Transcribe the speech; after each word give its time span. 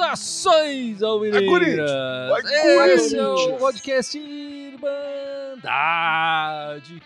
Saudações, 0.00 1.02
Alvinegras! 1.02 1.90
Esse 2.94 3.16
é 3.16 3.26
o 3.26 3.56
podcast 3.56 4.16
Irmandade 4.18 4.80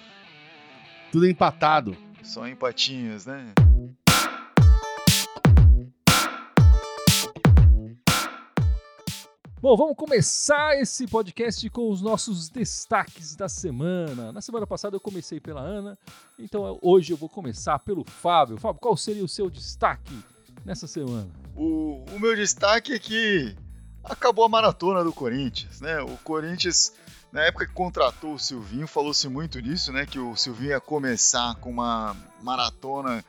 Tudo 1.12 1.28
empatado. 1.28 1.98
Só 2.22 2.48
empatinhos, 2.48 3.26
né? 3.26 3.52
Bom, 9.60 9.78
vamos 9.78 9.96
começar 9.96 10.78
esse 10.80 11.08
podcast 11.08 11.68
com 11.70 11.90
os 11.90 12.02
nossos 12.02 12.50
destaques 12.50 13.36
da 13.36 13.50
semana. 13.50 14.32
Na 14.32 14.42
semana 14.42 14.68
passada 14.68 14.96
eu 14.98 15.00
comecei 15.00 15.40
pela 15.40 15.62
Ana, 15.62 15.98
então 16.38 16.78
hoje 16.82 17.14
eu 17.14 17.18
vou 17.18 17.30
começar 17.30 17.80
pelo 17.80 18.04
Fábio. 18.04 18.58
Fábio, 18.58 18.82
qual 18.82 18.96
seria 18.98 19.24
o 19.24 19.28
seu 19.28 19.50
destaque 19.50 20.14
nessa 20.66 20.88
semana? 20.88 21.30
O, 21.56 22.04
o 22.12 22.20
meu 22.20 22.36
destaque 22.36 22.94
é 22.94 23.00
que 23.00 23.56
acabou 24.04 24.46
a 24.46 24.50
maratona 24.50 25.04
do 25.04 25.14
Corinthians, 25.14 25.80
né? 25.82 26.02
O 26.02 26.18
Corinthians, 26.18 26.94
na 27.32 27.42
época 27.42 27.68
que 27.68 27.74
contratou 27.74 28.34
o 28.34 28.40
Silvinho, 28.40 28.88
falou-se 28.88 29.28
muito 29.28 29.60
nisso, 29.60 29.92
né? 29.92 30.06
Que 30.06 30.20
o 30.20 30.36
Silvinho 30.36 30.72
ia 30.72 30.80
começar 30.82 31.56
com 31.56 31.70
uma 31.70 32.16
maratona 32.42 33.24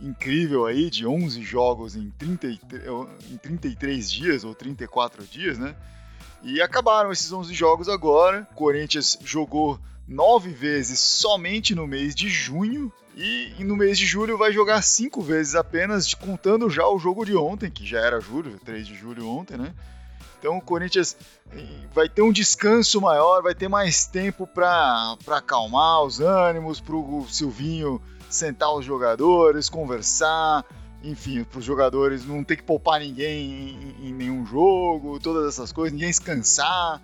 incrível 0.00 0.66
aí 0.66 0.90
de 0.90 1.06
11 1.06 1.42
jogos 1.42 1.96
em, 1.96 2.10
33, 2.10 2.84
em 3.30 3.36
33 3.36 4.10
dias 4.10 4.44
ou 4.44 4.54
34 4.54 5.24
dias, 5.24 5.58
né? 5.58 5.74
E 6.42 6.60
acabaram 6.60 7.10
esses 7.10 7.32
11 7.32 7.52
jogos 7.54 7.88
agora. 7.88 8.46
O 8.52 8.54
Corinthians 8.54 9.18
jogou 9.24 9.78
nove 10.06 10.50
vezes 10.50 11.00
somente 11.00 11.74
no 11.74 11.86
mês 11.86 12.14
de 12.14 12.28
junho 12.28 12.92
e, 13.16 13.64
no 13.64 13.74
mês 13.74 13.98
de 13.98 14.04
julho 14.04 14.36
vai 14.36 14.52
jogar 14.52 14.82
cinco 14.82 15.22
vezes 15.22 15.54
apenas, 15.54 16.12
contando 16.12 16.68
já 16.68 16.86
o 16.86 16.98
jogo 16.98 17.24
de 17.24 17.34
ontem, 17.34 17.70
que 17.70 17.84
já 17.86 17.98
era 18.00 18.20
julho, 18.20 18.60
3 18.62 18.86
de 18.86 18.94
julho 18.94 19.26
ontem, 19.26 19.56
né? 19.56 19.74
Então 20.38 20.58
o 20.58 20.60
Corinthians 20.60 21.16
eh, 21.50 21.66
vai 21.94 22.10
ter 22.10 22.20
um 22.20 22.30
descanso 22.30 23.00
maior, 23.00 23.42
vai 23.42 23.54
ter 23.54 23.68
mais 23.68 24.06
tempo 24.06 24.46
para 24.46 25.16
acalmar 25.28 26.02
os 26.02 26.20
ânimos, 26.20 26.78
para 26.78 26.94
o 26.94 27.26
Silvinho 27.26 28.02
sentar 28.28 28.70
os 28.74 28.84
jogadores, 28.84 29.70
conversar, 29.70 30.62
enfim, 31.06 31.44
para 31.44 31.58
os 31.58 31.64
jogadores 31.64 32.26
não 32.26 32.42
ter 32.42 32.56
que 32.56 32.62
poupar 32.62 33.00
ninguém 33.00 33.70
em, 34.00 34.08
em, 34.08 34.12
nenhum 34.12 34.44
jogo, 34.44 35.20
todas 35.20 35.46
essas 35.48 35.72
coisas, 35.72 35.92
ninguém 35.92 36.12
se 36.12 36.20
cansar, 36.20 37.00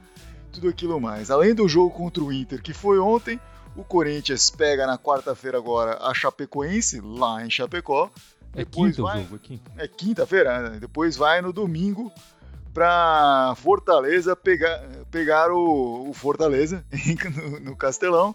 tudo 0.53 0.69
aquilo 0.69 1.01
mais. 1.01 1.31
Além 1.31 1.55
do 1.55 1.69
jogo 1.69 1.91
contra 1.91 2.23
o 2.23 2.33
Inter, 2.33 2.61
que 2.61 2.75
foi 2.75 2.99
ontem, 2.99 3.41
o 3.77 3.85
Corinthians 3.85 4.51
pega 4.51 4.87
na 4.87 4.99
quarta-feira 4.99 5.57
agora 5.57 5.99
a 6.01 6.13
Chapecoense, 6.13 7.01
lá 7.01 7.45
em 7.45 7.51
Chapecó. 7.51 8.11
É 8.55 8.65
quinta 8.65 9.03
vai... 9.03 9.21
o 9.21 9.23
jogo, 9.23 9.37
é 9.37 9.39
quinta. 9.39 9.73
É 9.79 9.89
quinta-feira, 9.89 10.71
né? 10.71 10.79
depois 10.81 11.17
vai 11.17 11.41
no 11.41 11.53
domingo 11.53 12.13
para 12.75 13.55
Fortaleza 13.57 14.35
pegar, 14.35 14.83
pegar 15.11 15.51
o, 15.51 16.11
o 16.11 16.13
Fortaleza 16.13 16.85
no, 17.37 17.61
no 17.61 17.77
Castelão. 17.77 18.35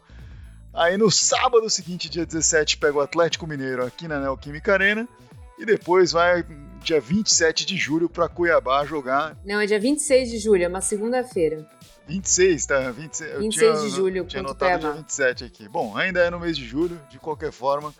Aí 0.74 0.98
no 0.98 1.10
sábado 1.10 1.70
seguinte, 1.70 2.10
dia 2.10 2.26
17, 2.26 2.78
pega 2.78 2.98
o 2.98 3.02
Atlético 3.02 3.48
Mineiro 3.48 3.84
aqui 3.86 4.08
na 4.08 4.20
Neoquímica 4.20 4.74
Arena. 4.74 5.08
E 5.58 5.66
depois 5.66 6.12
vai 6.12 6.46
dia 6.84 7.02
27 7.02 7.66
de 7.66 7.76
julho 7.76 8.08
para 8.08 8.30
Cuiabá 8.30 8.86
jogar. 8.86 9.38
Não, 9.46 9.60
é 9.60 9.66
dia 9.66 9.80
26 9.80 10.30
de 10.30 10.38
julho, 10.38 10.64
é 10.64 10.68
uma 10.68 10.82
segunda-feira. 10.82 11.68
26, 12.08 12.66
tá? 12.66 12.92
26, 12.92 13.40
26 13.40 13.54
tinha, 13.54 13.90
de 13.90 13.96
julho, 13.96 14.26
tinha 14.26 14.40
anotado 14.40 14.80
dia 14.80 14.92
27 14.94 15.44
aqui. 15.44 15.68
Bom, 15.68 15.98
ainda 15.98 16.22
é 16.22 16.30
no 16.30 16.40
mês 16.40 16.58
de 16.58 16.66
julho, 16.66 17.00
de 17.10 17.20
qualquer 17.20 17.52
forma. 17.52 17.94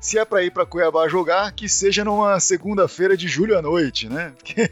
Se 0.00 0.18
é 0.18 0.24
para 0.24 0.42
ir 0.42 0.50
para 0.50 0.64
Cuiabá 0.64 1.08
jogar, 1.08 1.52
que 1.52 1.68
seja 1.68 2.04
numa 2.04 2.38
segunda-feira 2.40 3.16
de 3.16 3.28
julho 3.28 3.58
à 3.58 3.62
noite, 3.62 4.08
né? 4.08 4.32
Porque 4.38 4.70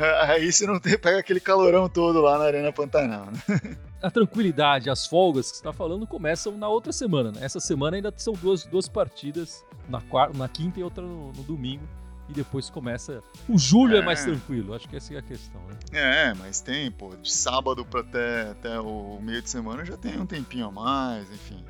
aí 0.26 0.52
você 0.52 0.66
não 0.66 0.78
tem, 0.78 0.98
pega 0.98 1.18
aquele 1.18 1.40
calorão 1.40 1.88
todo 1.88 2.20
lá 2.20 2.38
na 2.38 2.44
Arena 2.44 2.72
Pantanal, 2.72 3.26
né? 3.26 3.76
a 4.02 4.10
tranquilidade, 4.10 4.88
as 4.88 5.06
folgas 5.06 5.50
que 5.50 5.56
você 5.58 5.60
está 5.60 5.72
falando 5.72 6.06
começam 6.06 6.56
na 6.56 6.68
outra 6.68 6.92
semana. 6.92 7.32
Né? 7.32 7.40
Essa 7.42 7.60
semana 7.60 7.96
ainda 7.96 8.12
são 8.16 8.32
duas, 8.34 8.64
duas 8.64 8.88
partidas, 8.88 9.64
na, 9.88 10.00
quarta, 10.00 10.36
na 10.36 10.48
quinta 10.48 10.80
e 10.80 10.82
outra 10.82 11.02
no, 11.02 11.32
no 11.32 11.42
domingo. 11.42 11.86
E 12.28 12.32
depois 12.32 12.70
começa. 12.70 13.20
O 13.48 13.58
julho 13.58 13.96
é. 13.96 13.98
é. 13.98 14.02
mais 14.04 14.24
tranquilo, 14.24 14.72
acho 14.72 14.88
que 14.88 14.96
essa 14.96 15.12
é 15.12 15.18
a 15.18 15.22
questão, 15.22 15.60
né? 15.62 15.76
É, 15.92 16.34
mas 16.34 16.60
tem, 16.60 16.88
pô, 16.88 17.08
de 17.16 17.30
sábado 17.30 17.84
para 17.84 18.00
até, 18.00 18.50
até 18.50 18.80
o 18.80 19.18
meio 19.20 19.42
de 19.42 19.50
semana 19.50 19.84
já 19.84 19.96
tem 19.96 20.16
um 20.16 20.26
tempinho 20.26 20.66
a 20.66 20.70
mais, 20.70 21.28
enfim. 21.28 21.64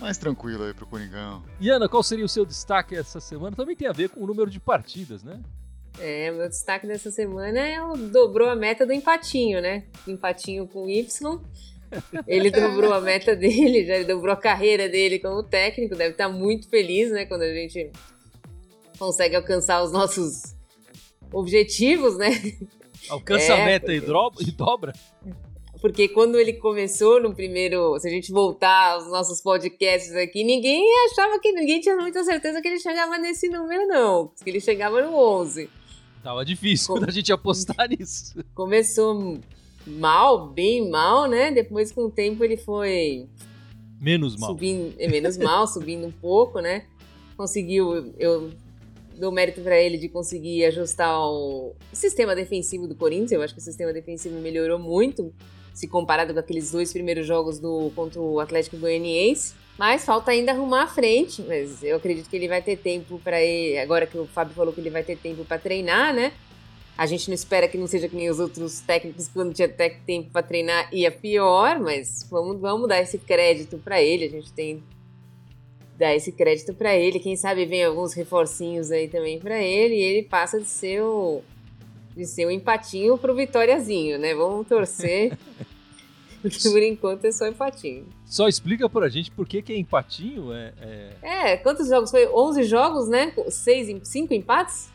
Mais 0.00 0.16
tranquilo 0.16 0.62
aí 0.62 0.72
pro 0.72 0.86
Coringão. 0.86 1.42
E 1.60 1.68
Ana, 1.68 1.88
qual 1.88 2.04
seria 2.04 2.24
o 2.24 2.28
seu 2.28 2.46
destaque 2.46 2.94
essa 2.94 3.18
semana? 3.18 3.54
Também 3.56 3.74
tem 3.74 3.88
a 3.88 3.92
ver 3.92 4.10
com 4.10 4.22
o 4.22 4.26
número 4.28 4.48
de 4.48 4.60
partidas, 4.60 5.24
né? 5.24 5.40
É, 5.98 6.30
meu 6.30 6.48
destaque 6.48 6.86
dessa 6.86 7.10
semana 7.10 7.58
é 7.58 7.82
o 7.82 7.96
dobrou 7.96 8.48
a 8.48 8.56
meta 8.56 8.86
do 8.86 8.92
empatinho, 8.92 9.60
né? 9.60 9.84
Empatinho 10.06 10.66
com 10.66 10.88
Y. 10.88 11.40
Ele 12.26 12.50
dobrou 12.52 12.92
a 12.92 13.00
meta 13.00 13.34
dele, 13.34 13.84
já 13.84 14.02
dobrou 14.04 14.32
a 14.32 14.36
carreira 14.36 14.88
dele 14.88 15.18
como 15.18 15.42
técnico, 15.42 15.96
deve 15.96 16.12
estar 16.12 16.28
muito 16.28 16.68
feliz, 16.68 17.10
né? 17.10 17.26
Quando 17.26 17.42
a 17.42 17.52
gente 17.52 17.90
consegue 18.98 19.36
alcançar 19.36 19.82
os 19.82 19.92
nossos 19.92 20.54
objetivos, 21.32 22.16
né? 22.16 22.30
Alcança 23.08 23.52
é, 23.54 23.62
a 23.62 23.64
meta 23.64 23.86
porque... 23.86 24.44
e 24.44 24.52
dobra? 24.52 24.92
Porque 25.80 26.08
quando 26.08 26.38
ele 26.38 26.52
começou 26.52 27.20
no 27.20 27.34
primeiro, 27.34 27.98
se 27.98 28.06
a 28.06 28.10
gente 28.10 28.30
voltar 28.30 28.92
aos 28.92 29.08
nossos 29.08 29.40
podcasts 29.40 30.14
aqui, 30.14 30.44
ninguém 30.44 30.86
achava 31.10 31.40
que 31.40 31.52
ninguém 31.52 31.80
tinha 31.80 31.96
muita 31.96 32.22
certeza 32.22 32.60
que 32.60 32.68
ele 32.68 32.78
chegava 32.78 33.16
nesse 33.16 33.48
número, 33.48 33.86
não. 33.86 34.30
Que 34.44 34.50
ele 34.50 34.60
chegava 34.60 35.00
no 35.00 35.16
11. 35.16 35.70
Tava 36.22 36.44
difícil 36.44 36.94
Com... 36.94 37.00
da 37.00 37.10
gente 37.10 37.32
apostar 37.32 37.88
nisso. 37.88 38.44
Começou 38.54 39.38
mal, 39.86 40.48
bem 40.48 40.90
mal, 40.90 41.26
né? 41.26 41.50
Depois, 41.50 41.92
com 41.92 42.02
o 42.02 42.10
tempo, 42.10 42.44
ele 42.44 42.56
foi. 42.56 43.26
Menos 44.00 44.36
mal. 44.36 44.50
Subindo, 44.50 44.94
é, 44.98 45.08
menos 45.08 45.36
mal, 45.36 45.66
subindo 45.68 46.06
um 46.06 46.12
pouco, 46.12 46.60
né? 46.60 46.84
Conseguiu. 47.36 48.14
Eu 48.18 48.50
dou 49.18 49.30
mérito 49.30 49.60
para 49.60 49.78
ele 49.78 49.98
de 49.98 50.08
conseguir 50.08 50.64
ajustar 50.64 51.20
o 51.20 51.74
sistema 51.92 52.34
defensivo 52.34 52.86
do 52.88 52.94
Corinthians. 52.94 53.32
Eu 53.32 53.42
acho 53.42 53.54
que 53.54 53.60
o 53.60 53.64
sistema 53.64 53.92
defensivo 53.92 54.38
melhorou 54.40 54.78
muito, 54.78 55.32
se 55.74 55.86
comparado 55.86 56.32
com 56.32 56.40
aqueles 56.40 56.70
dois 56.70 56.92
primeiros 56.92 57.26
jogos 57.26 57.58
do 57.58 57.92
contra 57.94 58.20
o 58.20 58.40
Atlético 58.40 58.78
Goianiense. 58.78 59.54
Mas 59.80 60.04
falta 60.04 60.30
ainda 60.30 60.52
arrumar 60.52 60.82
a 60.82 60.86
frente. 60.86 61.40
Mas 61.40 61.82
eu 61.82 61.96
acredito 61.96 62.28
que 62.28 62.36
ele 62.36 62.46
vai 62.46 62.60
ter 62.60 62.76
tempo 62.76 63.18
para. 63.24 63.38
Agora 63.82 64.06
que 64.06 64.18
o 64.18 64.26
Fábio 64.26 64.54
falou 64.54 64.74
que 64.74 64.80
ele 64.82 64.90
vai 64.90 65.02
ter 65.02 65.16
tempo 65.16 65.42
para 65.42 65.58
treinar, 65.58 66.12
né? 66.12 66.34
A 66.98 67.06
gente 67.06 67.28
não 67.28 67.34
espera 67.34 67.66
que 67.66 67.78
não 67.78 67.86
seja 67.86 68.06
que 68.06 68.14
nem 68.14 68.28
os 68.28 68.38
outros 68.38 68.80
técnicos 68.80 69.26
quando 69.28 69.54
tinha 69.54 69.66
tempo 69.66 70.28
para 70.30 70.42
treinar 70.42 70.86
ia 70.92 71.10
pior, 71.10 71.80
mas 71.80 72.28
vamos, 72.30 72.60
vamos 72.60 72.86
dar 72.90 73.00
esse 73.00 73.16
crédito 73.16 73.78
para 73.78 74.02
ele. 74.02 74.26
A 74.26 74.28
gente 74.28 74.52
tem 74.52 74.82
dar 75.96 76.14
esse 76.14 76.30
crédito 76.30 76.74
para 76.74 76.94
ele. 76.94 77.18
Quem 77.18 77.34
sabe 77.34 77.64
vem 77.64 77.82
alguns 77.82 78.12
reforcinhos 78.12 78.90
aí 78.90 79.08
também 79.08 79.38
para 79.38 79.62
ele 79.62 79.94
e 79.94 80.02
ele 80.02 80.28
passa 80.28 80.60
de 80.60 80.68
ser 80.68 81.00
o 81.00 81.40
de 82.14 82.26
ser 82.26 82.44
um 82.44 82.50
empatinho 82.50 83.16
pro 83.16 83.34
Vitóriazinho, 83.34 84.18
né? 84.18 84.34
Vamos 84.34 84.68
torcer. 84.68 85.38
Porque 86.42 86.70
por 86.70 86.82
enquanto 86.82 87.24
é 87.26 87.32
só 87.32 87.46
empatinho. 87.46 88.06
Só 88.24 88.48
explica 88.48 88.88
pra 88.88 89.08
gente 89.08 89.30
por 89.30 89.46
que, 89.46 89.60
que 89.60 89.72
é 89.72 89.78
empatinho. 89.78 90.52
É, 90.52 90.72
é... 90.80 91.52
é, 91.52 91.56
quantos 91.58 91.88
jogos 91.88 92.10
foi? 92.10 92.26
11 92.26 92.64
jogos, 92.64 93.08
né? 93.08 93.32
Seis, 93.50 93.94
cinco 94.04 94.32
empates? 94.32 94.88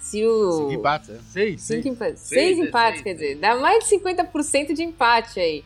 Se 0.00 0.24
o... 0.24 0.52
Cinco 0.52 0.72
empates, 0.72 1.10
é? 1.10 1.18
Seis. 1.30 1.60
Cinco 1.60 1.82
seis. 1.82 1.86
empates. 1.86 2.20
Seis, 2.20 2.56
seis 2.56 2.58
empates, 2.58 3.00
seis, 3.00 3.02
quer 3.02 3.14
dizer, 3.14 3.38
dá 3.38 3.56
mais 3.56 3.84
de 3.84 3.96
50% 3.96 4.72
de 4.74 4.82
empate 4.82 5.38
aí. 5.38 5.64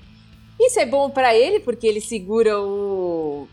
Isso 0.60 0.78
é 0.78 0.86
bom 0.86 1.08
para 1.08 1.34
ele, 1.34 1.60
porque 1.60 1.86
ele 1.86 2.00
segura 2.00 2.60
o, 2.60 3.48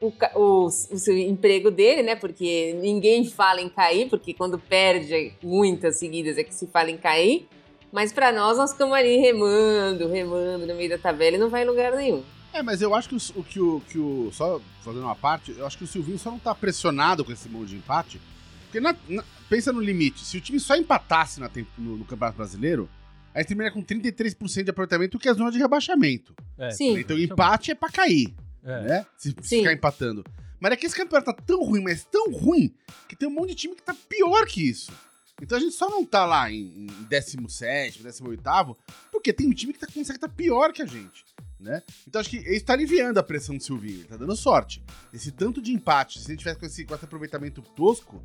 o, 0.00 0.12
o, 0.34 0.66
o, 0.66 0.70
seu 0.70 1.16
emprego 1.16 1.70
dele, 1.70 2.02
né? 2.02 2.16
Porque 2.16 2.74
ninguém 2.80 3.24
fala 3.24 3.60
em 3.60 3.68
cair, 3.68 4.08
porque 4.08 4.34
quando 4.34 4.58
perde 4.58 5.32
muitas 5.42 5.98
seguidas 5.98 6.38
é 6.38 6.42
que 6.42 6.54
se 6.54 6.66
fala 6.66 6.90
em 6.90 6.96
cair. 6.96 7.46
Mas 7.92 8.12
para 8.12 8.30
nós, 8.32 8.56
nós 8.56 8.72
ficamos 8.72 8.94
ali 8.96 9.16
remando, 9.16 10.08
remando 10.08 10.66
no 10.66 10.74
meio 10.74 10.90
da 10.90 10.98
tabela 10.98 11.36
e 11.36 11.40
não 11.40 11.50
vai 11.50 11.62
em 11.62 11.66
lugar 11.66 11.92
nenhum. 11.92 12.22
É, 12.52 12.62
mas 12.62 12.82
eu 12.82 12.94
acho 12.94 13.08
que 13.08 13.16
o, 13.16 13.42
que 13.44 13.60
o, 13.60 13.80
que 13.88 13.98
o. 13.98 14.30
Só 14.32 14.60
fazendo 14.82 15.02
uma 15.04 15.14
parte, 15.14 15.54
eu 15.56 15.66
acho 15.66 15.78
que 15.78 15.84
o 15.84 15.86
Silvinho 15.86 16.18
só 16.18 16.30
não 16.30 16.38
tá 16.38 16.54
pressionado 16.54 17.24
com 17.24 17.32
esse 17.32 17.48
monte 17.48 17.68
de 17.70 17.76
empate. 17.76 18.20
Porque 18.64 18.80
na, 18.80 18.94
na, 19.08 19.24
pensa 19.48 19.72
no 19.72 19.80
limite: 19.80 20.24
se 20.24 20.36
o 20.36 20.40
time 20.40 20.58
só 20.58 20.76
empatasse 20.76 21.40
na, 21.40 21.50
no, 21.78 21.96
no 21.98 22.04
Campeonato 22.04 22.36
Brasileiro, 22.36 22.88
a 23.32 23.38
gente 23.38 23.48
termina 23.48 23.70
com 23.70 23.82
33% 23.82 24.64
de 24.64 24.70
aproveitamento, 24.70 25.18
que 25.18 25.28
é 25.28 25.30
a 25.30 25.34
zona 25.34 25.52
de 25.52 25.58
rebaixamento. 25.58 26.34
É, 26.58 26.70
Sim. 26.70 26.98
Então 26.98 27.16
o 27.16 27.20
empate 27.20 27.70
é 27.70 27.74
pra 27.74 27.88
cair, 27.88 28.34
É. 28.64 28.80
né? 28.82 29.06
Se, 29.16 29.34
se 29.42 29.58
ficar 29.58 29.72
empatando. 29.72 30.24
Mas 30.58 30.72
é 30.72 30.76
que 30.76 30.86
esse 30.86 30.94
campeonato 30.96 31.32
tá 31.32 31.42
tão 31.46 31.64
ruim, 31.64 31.82
mas 31.82 32.04
tão 32.04 32.30
ruim, 32.32 32.74
que 33.08 33.16
tem 33.16 33.28
um 33.28 33.32
monte 33.32 33.50
de 33.50 33.54
time 33.54 33.74
que 33.74 33.82
tá 33.82 33.94
pior 34.08 34.44
que 34.46 34.68
isso. 34.68 34.92
Então 35.40 35.56
a 35.58 35.60
gente 35.60 35.74
só 35.74 35.88
não 35.88 36.04
tá 36.04 36.24
lá 36.24 36.50
em, 36.50 36.86
em 36.86 36.86
17, 37.08 38.02
18, 38.02 38.76
porque 39.10 39.32
tem 39.32 39.48
um 39.48 39.52
time 39.52 39.72
que 39.72 39.78
tá, 39.78 39.86
consegue 39.86 40.16
estar 40.16 40.28
pior 40.28 40.72
que 40.72 40.82
a 40.82 40.86
gente. 40.86 41.24
Né? 41.58 41.82
Então 42.08 42.20
acho 42.20 42.30
que 42.30 42.38
isso 42.38 42.64
tá 42.64 42.72
aliviando 42.72 43.20
a 43.20 43.22
pressão 43.22 43.56
do 43.56 43.62
Silvinho, 43.62 43.98
ele 43.98 44.04
tá 44.04 44.16
dando 44.16 44.34
sorte. 44.34 44.82
Esse 45.12 45.30
tanto 45.30 45.60
de 45.60 45.72
empate, 45.72 46.18
se 46.18 46.30
ele 46.30 46.38
tivesse 46.38 46.58
com 46.58 46.66
esse, 46.66 46.84
com 46.84 46.94
esse 46.94 47.04
aproveitamento 47.04 47.60
tosco, 47.60 48.22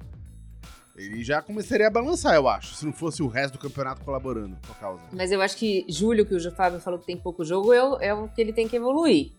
ele 0.96 1.24
já 1.24 1.42
começaria 1.42 1.88
a 1.88 1.90
balançar, 1.90 2.36
eu 2.36 2.48
acho, 2.48 2.76
se 2.76 2.86
não 2.86 2.94
fosse 2.94 3.22
o 3.22 3.28
resto 3.28 3.54
do 3.54 3.60
campeonato 3.60 4.02
colaborando 4.06 4.58
com 4.66 4.72
a 4.72 4.76
causa. 4.76 5.04
Mas 5.12 5.32
eu 5.32 5.42
acho 5.42 5.58
que 5.58 5.86
julho, 5.90 6.26
que 6.26 6.34
o 6.34 6.52
Fábio 6.52 6.80
falou 6.80 6.98
que 6.98 7.06
tem 7.06 7.18
pouco 7.18 7.44
jogo, 7.44 7.74
é 7.74 7.84
o, 7.84 7.98
é 7.98 8.14
o 8.14 8.30
que 8.30 8.40
ele 8.40 8.54
tem 8.54 8.68
que 8.68 8.78
evoluir. 8.78 9.34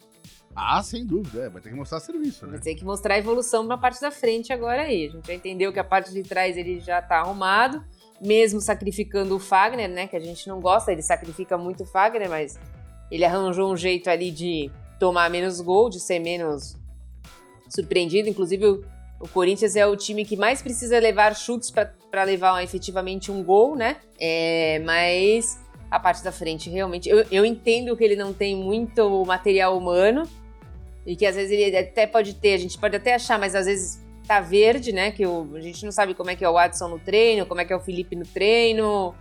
Ah, 0.58 0.82
sem 0.82 1.04
dúvida, 1.04 1.44
é, 1.44 1.48
vai 1.50 1.60
ter 1.60 1.68
que 1.68 1.74
mostrar 1.74 2.00
serviço, 2.00 2.46
né? 2.46 2.52
Vai 2.52 2.60
ter 2.60 2.74
que 2.74 2.84
mostrar 2.84 3.16
a 3.16 3.18
evolução 3.18 3.62
na 3.64 3.76
parte 3.76 4.00
da 4.00 4.10
frente 4.10 4.54
agora 4.54 4.82
aí. 4.82 5.06
A 5.06 5.10
gente 5.10 5.26
já 5.26 5.34
entendeu 5.34 5.70
que 5.70 5.78
a 5.78 5.84
parte 5.84 6.10
de 6.10 6.22
trás 6.22 6.56
ele 6.56 6.80
já 6.80 7.02
tá 7.02 7.18
arrumado, 7.18 7.84
mesmo 8.22 8.58
sacrificando 8.58 9.36
o 9.36 9.38
Fagner, 9.38 9.90
né? 9.90 10.06
Que 10.06 10.16
a 10.16 10.20
gente 10.20 10.48
não 10.48 10.58
gosta, 10.58 10.90
ele 10.90 11.02
sacrifica 11.02 11.58
muito 11.58 11.82
o 11.82 11.86
Fagner, 11.86 12.30
mas 12.30 12.58
ele 13.10 13.22
arranjou 13.22 13.70
um 13.70 13.76
jeito 13.76 14.08
ali 14.08 14.30
de 14.30 14.70
tomar 14.98 15.28
menos 15.28 15.60
gol, 15.60 15.90
de 15.90 16.00
ser 16.00 16.20
menos 16.20 16.74
surpreendido. 17.68 18.26
Inclusive, 18.26 18.66
o, 19.20 19.28
Corinthians 19.34 19.76
é 19.76 19.86
o 19.86 19.94
time 19.94 20.24
que 20.24 20.38
mais 20.38 20.62
precisa 20.62 20.98
levar 20.98 21.36
chutes 21.36 21.70
para 21.70 22.24
levar 22.24 22.64
efetivamente 22.64 23.30
um 23.30 23.44
gol, 23.44 23.76
né? 23.76 23.98
É, 24.18 24.78
mas 24.86 25.60
a 25.90 26.00
parte 26.00 26.24
da 26.24 26.32
frente, 26.32 26.70
realmente. 26.70 27.10
Eu, 27.10 27.26
eu 27.30 27.44
entendo 27.44 27.94
que 27.94 28.02
ele 28.02 28.16
não 28.16 28.32
tem 28.32 28.56
muito 28.56 29.22
material 29.26 29.76
humano 29.76 30.26
e 31.06 31.14
que 31.14 31.24
às 31.24 31.36
vezes 31.36 31.52
ele 31.52 31.76
até 31.76 32.06
pode 32.06 32.34
ter, 32.34 32.54
a 32.54 32.58
gente 32.58 32.76
pode 32.76 32.96
até 32.96 33.14
achar, 33.14 33.38
mas 33.38 33.54
às 33.54 33.66
vezes 33.66 34.04
tá 34.26 34.40
verde, 34.40 34.92
né? 34.92 35.12
Que 35.12 35.24
o, 35.24 35.54
a 35.54 35.60
gente 35.60 35.84
não 35.84 35.92
sabe 35.92 36.14
como 36.14 36.30
é 36.30 36.36
que 36.36 36.44
é 36.44 36.50
o 36.50 36.58
Adson 36.58 36.88
no 36.88 36.98
treino, 36.98 37.46
como 37.46 37.60
é 37.60 37.64
que 37.64 37.72
é 37.72 37.76
o 37.76 37.80
Felipe 37.80 38.16
no 38.16 38.26
treino. 38.26 39.14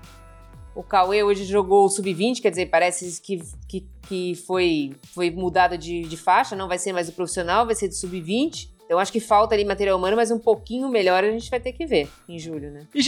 O 0.76 0.84
Cauê 0.84 1.24
hoje 1.24 1.46
jogou 1.46 1.86
o 1.86 1.90
sub-20, 1.90 2.42
quer 2.42 2.50
dizer, 2.50 2.66
parece 2.66 3.22
que, 3.22 3.42
que, 3.68 3.88
que 4.10 4.36
foi, 4.36 4.94
foi 5.14 5.32
mudado 5.32 5.78
de, 5.78 6.02
de 6.02 6.18
faixa, 6.18 6.56
não 6.56 6.68
vai 6.68 6.78
ser 6.78 6.92
mais 6.92 7.08
o 7.08 7.14
profissional, 7.14 7.66
vai 7.66 7.76
ser 7.76 7.88
do 7.88 7.94
sub-20. 7.94 8.70
Então 8.84 9.00
acho 9.00 9.12
que 9.12 9.20
falta 9.20 9.56
ali 9.56 9.64
material 9.64 9.98
humano, 9.98 10.16
mas 10.16 10.32
um 10.32 10.38
pouquinho 10.40 10.90
melhor 10.90 11.24
a 11.24 11.32
gente 11.32 11.50
vai 11.50 11.60
ter 11.60 11.72
que 11.72 11.86
ver 11.86 12.10
em 12.28 12.38
julho, 12.38 12.72
né? 12.72 12.88
E 12.94 13.02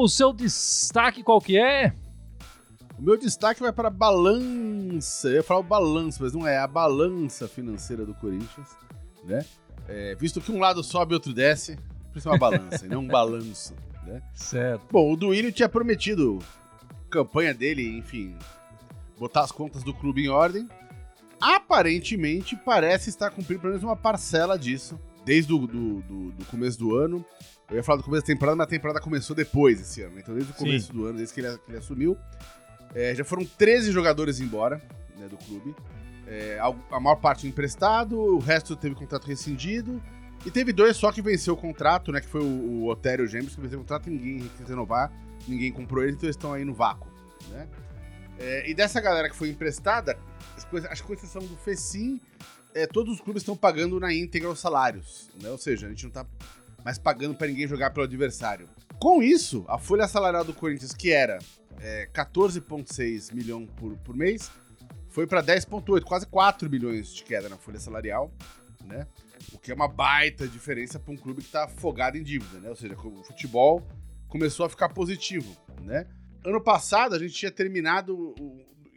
o 0.00 0.08
seu 0.08 0.32
destaque 0.32 1.22
qual 1.22 1.40
que 1.40 1.58
é? 1.58 1.92
O 3.02 3.04
meu 3.04 3.16
destaque 3.16 3.60
vai 3.60 3.72
para 3.72 3.88
a 3.88 3.90
balança. 3.90 5.26
Eu 5.26 5.34
ia 5.34 5.42
falar 5.42 5.58
o 5.58 5.64
balanço, 5.64 6.22
mas 6.22 6.32
não 6.32 6.46
é. 6.46 6.58
A 6.58 6.68
balança 6.68 7.48
financeira 7.48 8.06
do 8.06 8.14
Corinthians, 8.14 8.68
né? 9.24 9.44
É, 9.88 10.14
visto 10.14 10.40
que 10.40 10.52
um 10.52 10.60
lado 10.60 10.84
sobe 10.84 11.12
e 11.12 11.14
outro 11.14 11.32
desce, 11.32 11.76
isso 12.14 12.28
é 12.28 12.30
uma 12.30 12.38
balança, 12.38 12.86
e 12.86 12.88
não 12.88 13.00
um 13.00 13.08
balanço, 13.10 13.74
né? 14.06 14.22
Certo. 14.32 14.86
Bom, 14.88 15.12
o 15.12 15.16
Duílio 15.16 15.50
tinha 15.50 15.68
prometido 15.68 16.38
campanha 17.10 17.52
dele, 17.52 17.98
enfim, 17.98 18.36
botar 19.18 19.40
as 19.40 19.50
contas 19.50 19.82
do 19.82 19.92
clube 19.92 20.24
em 20.24 20.28
ordem. 20.28 20.68
Aparentemente, 21.40 22.54
parece 22.54 23.10
estar 23.10 23.30
cumprindo 23.30 23.62
pelo 23.62 23.72
menos 23.72 23.82
uma 23.82 23.96
parcela 23.96 24.56
disso, 24.56 24.96
desde 25.24 25.52
o 25.52 25.66
do, 25.66 26.02
do, 26.02 26.30
do 26.30 26.44
começo 26.44 26.78
do 26.78 26.94
ano. 26.94 27.24
Eu 27.68 27.78
ia 27.78 27.82
falar 27.82 27.98
do 27.98 28.04
começo 28.04 28.22
da 28.22 28.28
temporada, 28.28 28.54
mas 28.54 28.68
a 28.68 28.70
temporada 28.70 29.00
começou 29.00 29.34
depois 29.34 29.80
esse 29.80 30.02
ano. 30.02 30.20
Então, 30.20 30.32
desde 30.34 30.52
o 30.52 30.54
Sim. 30.54 30.64
começo 30.64 30.92
do 30.92 31.04
ano, 31.06 31.16
desde 31.16 31.34
que 31.34 31.40
ele, 31.40 31.58
que 31.58 31.70
ele 31.70 31.78
assumiu, 31.78 32.16
é, 32.94 33.14
já 33.14 33.24
foram 33.24 33.44
13 33.44 33.90
jogadores 33.90 34.40
embora 34.40 34.82
né, 35.16 35.28
do 35.28 35.36
clube. 35.36 35.74
É, 36.26 36.58
a, 36.90 37.00
maior 37.00 37.16
parte 37.16 37.46
emprestado, 37.46 38.18
o 38.18 38.38
resto 38.38 38.76
teve 38.76 38.94
contrato 38.94 39.26
rescindido. 39.26 40.02
E 40.44 40.50
teve 40.50 40.72
dois 40.72 40.96
só 40.96 41.12
que 41.12 41.22
venceu 41.22 41.54
o 41.54 41.56
contrato, 41.56 42.10
né? 42.10 42.20
Que 42.20 42.26
foi 42.26 42.40
o, 42.40 42.44
o 42.44 42.88
Otério 42.88 43.24
e 43.24 43.28
Gêmeos, 43.28 43.54
que 43.54 43.60
venceu 43.60 43.78
o 43.78 43.82
contrato, 43.82 44.10
ninguém 44.10 44.50
quis 44.56 44.68
renovar, 44.68 45.12
ninguém 45.46 45.70
comprou 45.70 46.02
ele, 46.02 46.12
então 46.12 46.26
eles 46.26 46.36
estão 46.36 46.52
aí 46.52 46.64
no 46.64 46.74
vácuo, 46.74 47.08
né? 47.50 47.68
É, 48.38 48.68
e 48.68 48.74
dessa 48.74 49.00
galera 49.00 49.30
que 49.30 49.36
foi 49.36 49.50
emprestada, 49.50 50.18
as 50.56 50.64
coisas, 50.64 50.90
acho 50.90 51.02
que 51.02 51.06
com 51.06 51.14
exceção 51.14 51.42
do 51.42 51.56
FECIM, 51.58 52.20
é, 52.74 52.88
todos 52.88 53.14
os 53.14 53.20
clubes 53.20 53.42
estão 53.42 53.56
pagando 53.56 54.00
na 54.00 54.12
íntegra 54.12 54.50
os 54.50 54.58
salários, 54.58 55.30
né? 55.40 55.48
Ou 55.48 55.58
seja, 55.58 55.86
a 55.86 55.90
gente 55.90 56.04
não 56.04 56.10
tá 56.10 56.26
mais 56.84 56.98
pagando 56.98 57.34
para 57.36 57.46
ninguém 57.46 57.68
jogar 57.68 57.90
pelo 57.90 58.04
adversário. 58.04 58.68
Com 58.98 59.22
isso, 59.22 59.64
a 59.68 59.78
folha 59.78 60.08
salarial 60.08 60.44
do 60.44 60.52
Corinthians, 60.52 60.92
que 60.92 61.12
era 61.12 61.38
é, 61.82 62.08
14,6 62.14 63.34
milhão 63.34 63.66
por, 63.66 63.96
por 63.98 64.16
mês, 64.16 64.50
foi 65.08 65.26
para 65.26 65.42
10,8, 65.42 66.02
quase 66.04 66.26
4 66.26 66.70
milhões 66.70 67.12
de 67.12 67.24
queda 67.24 67.48
na 67.48 67.58
folha 67.58 67.80
salarial, 67.80 68.32
né? 68.84 69.06
O 69.52 69.58
que 69.58 69.72
é 69.72 69.74
uma 69.74 69.88
baita 69.88 70.46
diferença 70.46 70.98
para 70.98 71.12
um 71.12 71.16
clube 71.16 71.42
que 71.42 71.48
está 71.48 71.64
afogado 71.64 72.16
em 72.16 72.22
dívida, 72.22 72.60
né? 72.60 72.70
Ou 72.70 72.76
seja, 72.76 72.94
o 72.94 73.24
futebol 73.24 73.86
começou 74.28 74.64
a 74.64 74.68
ficar 74.70 74.88
positivo, 74.90 75.54
né? 75.82 76.06
Ano 76.44 76.60
passado 76.60 77.14
a 77.14 77.18
gente 77.18 77.34
tinha 77.34 77.50
terminado, 77.50 78.34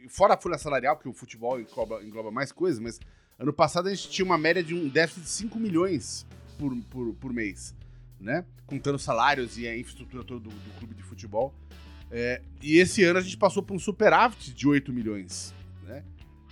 fora 0.08 0.34
a 0.34 0.40
folha 0.40 0.56
salarial, 0.56 0.96
que 0.96 1.08
o 1.08 1.12
futebol 1.12 1.60
engloba, 1.60 2.02
engloba 2.02 2.30
mais 2.30 2.52
coisas, 2.52 2.80
mas 2.80 3.00
ano 3.38 3.52
passado 3.52 3.88
a 3.88 3.94
gente 3.94 4.08
tinha 4.08 4.24
uma 4.24 4.38
média 4.38 4.62
de 4.62 4.74
um 4.74 4.88
déficit 4.88 5.22
de 5.24 5.30
5 5.30 5.58
milhões 5.58 6.24
por, 6.58 6.74
por, 6.84 7.14
por 7.14 7.32
mês, 7.32 7.74
né? 8.20 8.44
Contando 8.64 8.98
salários 8.98 9.58
e 9.58 9.66
a 9.66 9.76
infraestrutura 9.76 10.24
toda 10.24 10.40
do, 10.40 10.50
do 10.50 10.78
clube 10.78 10.94
de 10.94 11.02
futebol. 11.02 11.52
É, 12.10 12.40
e 12.62 12.78
esse 12.78 13.02
ano 13.04 13.18
a 13.18 13.22
gente 13.22 13.36
passou 13.36 13.62
por 13.62 13.74
um 13.74 13.78
superávit 13.78 14.52
de 14.52 14.66
8 14.66 14.92
milhões, 14.92 15.54
né? 15.84 16.04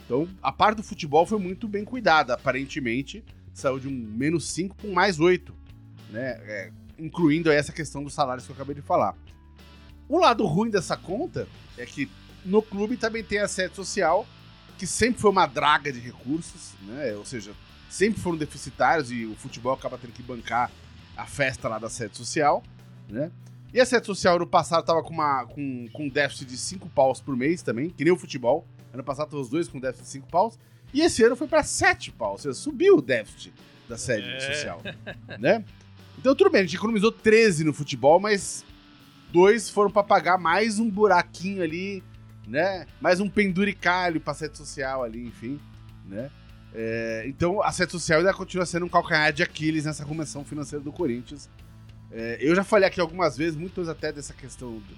Então, 0.04 0.28
a 0.42 0.52
parte 0.52 0.78
do 0.78 0.82
futebol 0.82 1.24
foi 1.24 1.38
muito 1.38 1.66
bem 1.68 1.84
cuidada, 1.84 2.34
aparentemente. 2.34 3.24
Saiu 3.52 3.78
de 3.78 3.88
um 3.88 3.92
menos 3.92 4.48
5 4.50 4.74
para 4.74 4.88
um 4.88 4.92
mais 4.92 5.20
8, 5.20 5.54
né? 6.10 6.40
É, 6.44 6.72
incluindo 6.98 7.50
essa 7.50 7.72
questão 7.72 8.02
dos 8.02 8.12
salários 8.12 8.44
que 8.44 8.52
eu 8.52 8.54
acabei 8.54 8.74
de 8.74 8.82
falar. 8.82 9.16
O 10.08 10.18
lado 10.18 10.44
ruim 10.44 10.70
dessa 10.70 10.96
conta 10.96 11.48
é 11.78 11.86
que 11.86 12.10
no 12.44 12.60
clube 12.60 12.96
também 12.96 13.24
tem 13.24 13.38
a 13.38 13.48
sede 13.48 13.74
social, 13.74 14.26
que 14.76 14.86
sempre 14.86 15.20
foi 15.20 15.30
uma 15.30 15.46
draga 15.46 15.92
de 15.92 16.00
recursos, 16.00 16.74
né? 16.82 17.14
Ou 17.14 17.24
seja, 17.24 17.52
sempre 17.88 18.20
foram 18.20 18.36
deficitários 18.36 19.10
e 19.10 19.24
o 19.24 19.34
futebol 19.36 19.72
acaba 19.72 19.96
tendo 19.96 20.12
que 20.12 20.22
bancar 20.22 20.70
a 21.16 21.26
festa 21.26 21.68
lá 21.68 21.78
da 21.78 21.88
sede 21.88 22.16
social, 22.16 22.62
né? 23.08 23.30
E 23.74 23.80
a 23.80 23.84
sede 23.84 24.06
social 24.06 24.38
no 24.38 24.46
passado 24.46 24.82
estava 24.82 25.02
com, 25.02 25.12
uma, 25.12 25.44
com, 25.46 25.88
com 25.92 26.04
um 26.04 26.08
déficit 26.08 26.46
de 26.46 26.56
5 26.56 26.88
paus 26.90 27.20
por 27.20 27.36
mês 27.36 27.60
também, 27.60 27.90
que 27.90 28.04
nem 28.04 28.12
o 28.12 28.16
futebol. 28.16 28.64
Ano 28.92 29.02
passado 29.02 29.26
estavam 29.26 29.42
os 29.42 29.50
dois 29.50 29.66
com 29.68 29.80
déficit 29.80 30.04
de 30.04 30.10
5 30.10 30.28
paus. 30.28 30.56
E 30.92 31.00
esse 31.00 31.24
ano 31.24 31.34
foi 31.34 31.48
para 31.48 31.64
7 31.64 32.12
paus, 32.12 32.46
ou 32.46 32.52
seja, 32.52 32.54
subiu 32.54 32.98
o 32.98 33.02
déficit 33.02 33.52
da 33.88 33.98
sede 33.98 34.28
É. 34.28 34.38
social, 34.38 34.80
né? 35.40 35.64
Então 36.16 36.36
tudo 36.36 36.50
bem, 36.50 36.60
a 36.60 36.64
gente 36.64 36.76
economizou 36.76 37.10
13 37.10 37.64
no 37.64 37.74
futebol, 37.74 38.20
mas 38.20 38.64
dois 39.32 39.68
foram 39.68 39.90
para 39.90 40.04
pagar 40.04 40.38
mais 40.38 40.78
um 40.78 40.88
buraquinho 40.88 41.60
ali, 41.60 42.00
né? 42.46 42.86
Mais 43.00 43.18
um 43.18 43.28
penduricalho 43.28 44.20
pra 44.20 44.32
sede 44.34 44.56
social 44.56 45.02
ali, 45.02 45.26
enfim, 45.26 45.58
né? 46.06 46.30
É, 46.72 47.24
então 47.26 47.60
a 47.60 47.72
sede 47.72 47.90
social 47.90 48.20
ainda 48.20 48.32
continua 48.32 48.64
sendo 48.64 48.86
um 48.86 48.88
calcanhar 48.88 49.32
de 49.32 49.42
Aquiles 49.42 49.84
nessa 49.84 50.04
arrumação 50.04 50.44
financeira 50.44 50.82
do 50.84 50.92
Corinthians. 50.92 51.48
É, 52.16 52.38
eu 52.40 52.54
já 52.54 52.62
falei 52.62 52.86
aqui 52.88 53.00
algumas 53.00 53.36
vezes, 53.36 53.56
muitas 53.56 53.88
até 53.88 54.12
dessa 54.12 54.32
questão 54.32 54.78
do- 54.78 54.96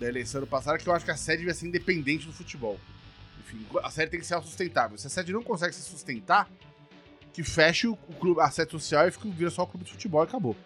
da 0.00 0.06
eleição 0.08 0.40
do 0.40 0.46
passado, 0.46 0.78
que 0.78 0.88
eu 0.88 0.92
acho 0.92 1.04
que 1.04 1.10
a 1.12 1.16
sede 1.16 1.38
devia 1.38 1.54
ser 1.54 1.66
independente 1.68 2.26
do 2.26 2.32
futebol. 2.32 2.78
Enfim, 3.40 3.64
a 3.82 3.90
sede 3.90 4.10
tem 4.10 4.20
que 4.20 4.26
ser 4.26 4.34
autossustentável. 4.34 4.98
Se 4.98 5.06
a 5.06 5.10
sede 5.10 5.32
não 5.32 5.42
consegue 5.42 5.74
se 5.74 5.82
sustentar, 5.82 6.48
que 7.32 7.44
feche 7.44 7.86
o, 7.86 7.92
o 7.92 8.14
clube, 8.14 8.40
a 8.40 8.50
sede 8.50 8.72
social 8.72 9.06
e 9.06 9.10
fica, 9.12 9.28
vira 9.30 9.50
só 9.50 9.62
o 9.62 9.66
clube 9.66 9.84
de 9.84 9.92
futebol 9.92 10.22
e 10.22 10.24
acabou. 10.24 10.56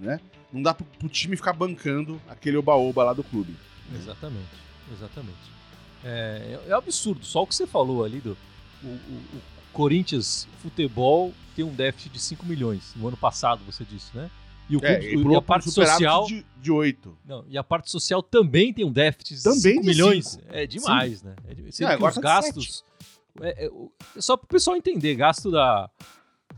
Né? 0.00 0.20
Não 0.52 0.62
dá 0.62 0.72
pro, 0.72 0.84
pro 0.84 1.08
time 1.08 1.36
ficar 1.36 1.52
bancando 1.52 2.22
aquele 2.28 2.56
oba-oba 2.56 3.02
lá 3.02 3.12
do 3.12 3.24
clube. 3.24 3.56
Exatamente, 3.92 4.48
exatamente. 4.92 5.58
É, 6.04 6.60
é 6.68 6.72
absurdo, 6.72 7.24
só 7.24 7.42
o 7.42 7.46
que 7.46 7.54
você 7.54 7.66
falou 7.66 8.04
ali 8.04 8.20
do 8.20 8.36
o- 8.84 8.86
o 8.86 9.42
Corinthians 9.72 10.46
Futebol 10.62 11.34
tem 11.56 11.64
um 11.64 11.74
déficit 11.74 12.12
de 12.12 12.20
5 12.20 12.46
milhões 12.46 12.92
no 12.94 13.08
ano 13.08 13.16
passado, 13.16 13.60
você 13.66 13.84
disse, 13.84 14.16
né? 14.16 14.30
E, 14.68 14.76
o 14.76 14.84
É, 14.84 14.98
clube- 15.12 15.32
e 15.32 15.36
a 15.36 15.42
parte 15.42 15.70
social, 15.70 16.26
de, 16.26 16.44
de 16.60 16.70
8. 16.70 17.16
não, 17.24 17.44
e 17.48 17.56
a 17.56 17.64
parte 17.64 17.90
social 17.90 18.22
também 18.22 18.72
tem 18.72 18.84
um 18.84 18.92
déficit 18.92 19.36
de 19.36 19.42
Também 19.42 19.60
5 19.60 19.80
de 19.80 19.86
milhões. 19.88 20.26
cinco. 20.28 20.44
É 20.50 20.66
demais, 20.66 21.22
né? 21.22 21.34
É, 21.48 21.54
sendo 21.70 21.88
Não, 21.90 21.96
que 21.98 22.04
os 22.04 22.14
tá 22.14 22.20
gastos 22.20 22.84
é, 23.40 23.64
é, 23.66 23.70
é 24.16 24.20
só 24.20 24.36
para 24.36 24.44
o 24.44 24.48
pessoal 24.48 24.76
entender, 24.76 25.14
gasto 25.14 25.50
da 25.50 25.88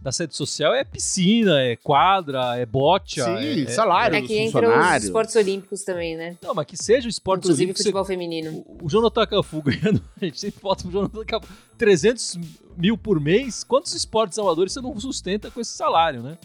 da 0.03 0.11
sede 0.11 0.35
social 0.35 0.73
é 0.73 0.83
piscina, 0.83 1.61
é 1.61 1.77
quadra, 1.77 2.57
é 2.57 2.65
bote, 2.65 3.21
Sim, 3.21 3.37
é, 3.37 3.61
é- 3.65 3.67
salário 3.67 4.17
É 4.17 4.21
dos 4.21 4.29
que 4.29 4.39
entra 4.39 4.97
os 4.97 5.05
esportes 5.05 5.37
olímpicos 5.37 5.83
também, 5.85 6.17
né? 6.17 6.39
Não, 6.41 6.55
mas 6.55 6.65
que 6.65 6.75
seja 6.75 7.07
o 7.07 7.11
esporte 7.11 7.41
Inclusive 7.41 7.65
olímpico, 7.67 7.79
você- 7.79 7.85
futebol 7.85 8.05
feminino. 8.07 8.65
O, 8.67 8.87
o 8.87 8.89
Jonathan 8.89 9.27
Cafu 9.27 9.61
ganhando, 9.63 10.03
a 10.19 10.25
gente 10.25 10.41
sempre 10.41 10.59
bota 10.63 10.89
o 10.89 10.91
Jonathan 10.91 11.23
Cafu, 11.27 11.47
300 11.77 12.39
mil 12.79 12.97
por 12.97 13.21
mês, 13.21 13.63
quantos 13.63 13.93
esportes 13.95 14.39
amadores 14.39 14.73
você 14.73 14.81
não 14.81 14.99
sustenta 14.99 15.51
com 15.51 15.61
esse 15.61 15.73
salário, 15.73 16.23
né? 16.23 16.39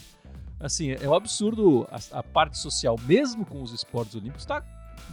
Assim, 0.60 0.92
é 0.92 1.08
um 1.08 1.14
absurdo 1.14 1.88
a, 1.92 2.20
a 2.20 2.24
parte 2.24 2.58
social, 2.58 2.98
mesmo 3.06 3.46
com 3.46 3.62
os 3.62 3.74
esportes 3.74 4.16
olímpicos, 4.16 4.44
está 4.44 4.64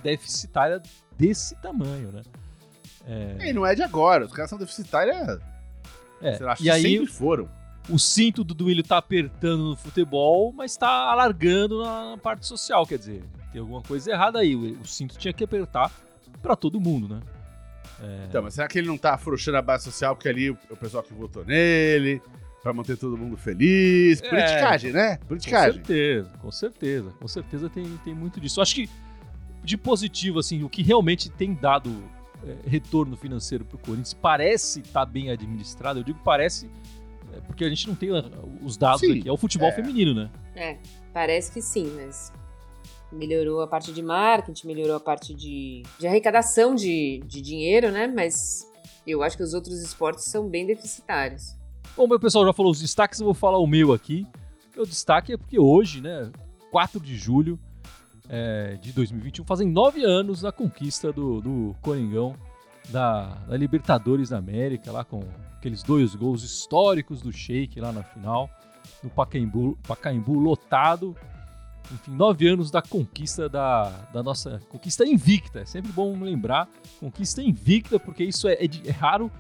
deficitária 0.03 0.81
desse 1.19 1.55
tamanho, 1.57 2.13
né? 2.13 2.23
É... 3.07 3.49
E 3.49 3.53
não 3.53 3.67
é 3.67 3.75
de 3.75 3.83
agora, 3.83 4.25
os 4.27 4.33
caras 4.33 4.49
são 4.49 4.59
deficitários, 4.59 5.41
é. 6.21 6.37
sei 6.37 6.47
lá, 6.47 6.57
e 6.61 6.71
aí, 6.71 6.83
sempre 6.83 7.07
foram. 7.07 7.49
O 7.89 7.99
cinto 7.99 8.45
do 8.45 8.55
Duílio 8.55 8.85
tá 8.85 8.99
apertando 8.99 9.71
no 9.71 9.77
futebol, 9.77 10.53
mas 10.53 10.77
tá 10.77 10.89
alargando 10.89 11.83
na 11.83 12.17
parte 12.17 12.47
social, 12.47 12.87
quer 12.87 12.99
dizer, 12.99 13.25
tem 13.51 13.61
alguma 13.61 13.83
coisa 13.83 14.11
errada 14.11 14.39
aí. 14.39 14.55
O, 14.55 14.81
o 14.81 14.87
cinto 14.87 15.19
tinha 15.19 15.33
que 15.33 15.43
apertar 15.43 15.91
para 16.41 16.55
todo 16.55 16.81
mundo, 16.81 17.17
né? 17.17 17.21
É... 18.01 18.27
Então, 18.29 18.43
mas 18.43 18.55
será 18.55 18.69
que 18.69 18.79
ele 18.79 18.87
não 18.87 18.97
tá 18.97 19.15
afrouxando 19.15 19.57
a 19.57 19.63
base 19.63 19.85
social 19.85 20.15
porque 20.15 20.29
ali 20.29 20.51
o, 20.51 20.59
o 20.71 20.77
pessoal 20.77 21.03
que 21.03 21.13
votou 21.13 21.45
nele, 21.45 22.23
para 22.63 22.73
manter 22.73 22.97
todo 22.97 23.17
mundo 23.19 23.37
feliz? 23.37 24.23
É, 24.23 24.29
Politicagem, 24.29 24.93
né? 24.93 25.19
Politicagem. 25.29 25.81
Com 25.81 25.87
certeza, 25.87 26.31
com 26.41 26.51
certeza. 26.51 27.15
Com 27.21 27.29
certeza 27.29 27.69
tem, 27.69 27.85
tem 28.05 28.15
muito 28.15 28.41
disso. 28.41 28.61
Acho 28.61 28.75
que 28.75 28.89
de 29.65 29.77
positivo, 29.77 30.39
assim, 30.39 30.63
o 30.63 30.69
que 30.69 30.83
realmente 30.83 31.29
tem 31.29 31.55
dado 31.55 31.91
é, 32.45 32.69
retorno 32.69 33.17
financeiro 33.17 33.65
para 33.65 33.77
o 33.77 33.79
Corinthians 33.79 34.15
parece 34.15 34.81
estar 34.81 35.05
tá 35.05 35.07
bem 35.07 35.31
administrado. 35.31 36.01
Eu 36.01 36.05
digo 36.05 36.21
parece 36.25 36.71
é, 37.33 37.41
porque 37.41 37.65
a 37.65 37.69
gente 37.69 37.89
não 37.89 37.95
tem 37.95 38.11
ah, 38.11 38.25
os 38.63 38.77
dados 38.77 39.01
sim, 39.01 39.19
aqui. 39.19 39.29
É 39.29 39.33
o 39.33 39.37
futebol 39.37 39.69
é. 39.69 39.73
feminino, 39.73 40.15
né? 40.15 40.31
É, 40.55 40.79
parece 41.13 41.51
que 41.51 41.61
sim, 41.61 41.91
mas 41.97 42.33
melhorou 43.11 43.61
a 43.61 43.67
parte 43.67 43.93
de 43.93 44.03
marketing, 44.03 44.67
melhorou 44.67 44.97
a 44.97 45.01
parte 45.01 45.35
de, 45.35 45.83
de 45.99 46.07
arrecadação 46.07 46.75
de, 46.75 47.23
de 47.27 47.41
dinheiro, 47.41 47.91
né? 47.91 48.07
Mas 48.07 48.67
eu 49.07 49.23
acho 49.23 49.37
que 49.37 49.43
os 49.43 49.53
outros 49.53 49.83
esportes 49.83 50.25
são 50.25 50.49
bem 50.49 50.67
deficitários. 50.67 51.57
Bom, 51.95 52.07
meu 52.07 52.19
pessoal 52.19 52.47
já 52.47 52.55
falou 52.55 52.73
os 52.73 52.81
destaques, 52.81 53.21
eu 53.21 53.27
vou 53.27 53.35
falar 53.35 53.59
o 53.59 53.67
meu 53.67 53.93
aqui. 53.93 54.27
O 54.77 54.87
destaque 54.87 55.35
é 55.35 55.37
porque 55.37 55.59
hoje, 55.59 56.01
né, 56.01 56.31
4 56.71 56.99
de 56.99 57.17
julho, 57.19 57.59
é, 58.31 58.79
de 58.81 58.93
2021, 58.93 59.45
fazem 59.45 59.69
nove 59.69 60.03
anos 60.03 60.41
da 60.41 60.51
conquista 60.51 61.13
do, 61.13 61.43
do 61.43 61.77
Coringão 61.83 62.35
da, 62.89 63.35
da, 63.47 63.57
Libertadores 63.59 64.31
da 64.31 64.39
América, 64.39 64.91
lá 64.91 65.05
com 65.05 65.21
aqueles 65.59 65.83
dois 65.83 66.15
gols 66.15 66.43
históricos 66.43 67.21
do 67.21 67.31
Sheik 67.31 67.79
lá 67.79 67.93
na 67.93 68.03
final, 68.03 68.49
no 69.03 69.11
Pacaembu, 69.11 69.79
Pacaembu 69.87 70.39
lotado. 70.39 71.15
Enfim, 71.93 72.13
nove 72.13 72.49
anos 72.49 72.71
da 72.71 72.81
conquista 72.81 73.51
da, 73.51 73.91
da 74.13 74.23
nossa 74.23 74.63
conquista 74.71 75.05
invicta. 75.05 75.61
É 75.61 75.65
sempre 75.67 75.93
bom 75.93 76.19
lembrar, 76.19 76.69
conquista 76.99 77.43
invicta, 77.43 78.01
porque 78.01 78.25
isso 78.25 78.49
é, 78.49 78.55
é, 78.55 78.65
é 78.87 78.91
raro. 78.93 79.31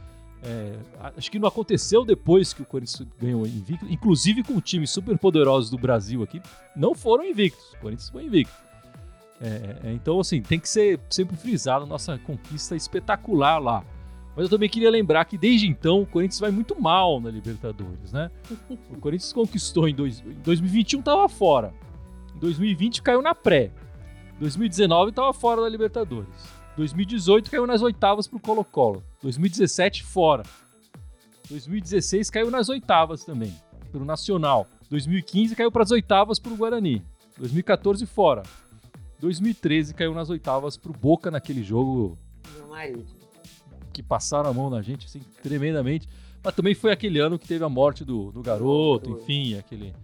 É, 0.44 0.76
acho 1.16 1.30
que 1.30 1.38
não 1.38 1.46
aconteceu 1.46 2.04
depois 2.04 2.52
que 2.52 2.62
o 2.62 2.64
Corinthians 2.64 3.06
ganhou 3.20 3.46
invicto, 3.46 3.86
inclusive 3.88 4.42
com 4.42 4.60
times 4.60 4.90
super 4.90 5.16
poderosos 5.16 5.70
do 5.70 5.78
Brasil 5.78 6.22
aqui, 6.22 6.42
não 6.74 6.94
foram 6.94 7.24
invictos. 7.24 7.72
O 7.74 7.78
Corinthians 7.78 8.10
foi 8.10 8.24
invicto. 8.24 8.54
É, 9.40 9.76
é, 9.84 9.92
então, 9.92 10.20
assim, 10.20 10.42
tem 10.42 10.58
que 10.58 10.68
ser 10.68 11.00
sempre 11.10 11.36
frisado 11.36 11.86
nossa 11.86 12.18
conquista 12.18 12.74
espetacular 12.74 13.58
lá. 13.58 13.84
Mas 14.34 14.44
eu 14.44 14.48
também 14.48 14.68
queria 14.68 14.90
lembrar 14.90 15.24
que 15.26 15.36
desde 15.36 15.68
então 15.68 16.02
o 16.02 16.06
Corinthians 16.06 16.40
vai 16.40 16.50
muito 16.50 16.80
mal 16.80 17.20
na 17.20 17.30
Libertadores, 17.30 18.12
né? 18.12 18.30
O 18.90 18.96
Corinthians 18.98 19.32
conquistou 19.32 19.86
em, 19.86 19.94
dois, 19.94 20.20
em 20.20 20.40
2021 20.42 21.00
estava 21.00 21.28
fora. 21.28 21.74
Em 22.34 22.38
2020 22.38 23.02
caiu 23.02 23.20
na 23.20 23.34
pré. 23.34 23.70
2019 24.40 25.10
estava 25.10 25.32
fora 25.32 25.60
da 25.60 25.68
Libertadores. 25.68 26.61
2018 26.76 27.50
caiu 27.50 27.66
nas 27.66 27.82
oitavas 27.82 28.26
pro 28.26 28.40
Colo-Colo. 28.40 29.02
2017 29.22 30.02
fora. 30.02 30.42
2016 31.48 32.30
caiu 32.30 32.50
nas 32.50 32.68
oitavas 32.68 33.24
também, 33.24 33.54
pro 33.90 34.04
Nacional. 34.04 34.66
2015 34.88 35.54
caiu 35.54 35.70
para 35.70 35.82
as 35.82 35.90
oitavas 35.90 36.38
pro 36.38 36.56
Guarani. 36.56 37.04
2014 37.38 38.06
fora. 38.06 38.42
2013 39.20 39.94
caiu 39.94 40.14
nas 40.14 40.30
oitavas 40.30 40.76
pro 40.76 40.92
Boca 40.92 41.30
naquele 41.30 41.62
jogo. 41.62 42.16
Meu 42.56 42.68
marido. 42.68 43.06
Que 43.92 44.02
passaram 44.02 44.50
a 44.50 44.54
mão 44.54 44.70
na 44.70 44.80
gente, 44.80 45.06
assim, 45.06 45.20
tremendamente. 45.42 46.08
Mas 46.42 46.54
também 46.54 46.74
foi 46.74 46.90
aquele 46.90 47.20
ano 47.20 47.38
que 47.38 47.46
teve 47.46 47.64
a 47.64 47.68
morte 47.68 48.04
do, 48.04 48.32
do 48.32 48.42
garoto, 48.42 49.10
enfim, 49.10 49.54
aquele. 49.56 49.94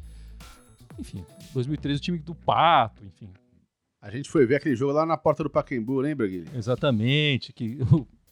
Enfim, 0.99 1.25
2013 1.53 1.99
o 1.99 2.03
time 2.03 2.19
do 2.19 2.35
Pato, 2.35 3.05
enfim. 3.05 3.29
A 4.09 4.11
gente 4.11 4.31
foi 4.31 4.47
ver 4.47 4.57
aquele 4.57 4.75
jogo 4.75 4.95
lá 4.95 5.05
na 5.05 5.19
porta 5.19 5.43
do 5.43 5.51
Pacaembu, 5.51 6.01
lembra, 6.01 6.27
Guilherme? 6.27 6.57
Exatamente. 6.57 7.53
Que, 7.53 7.79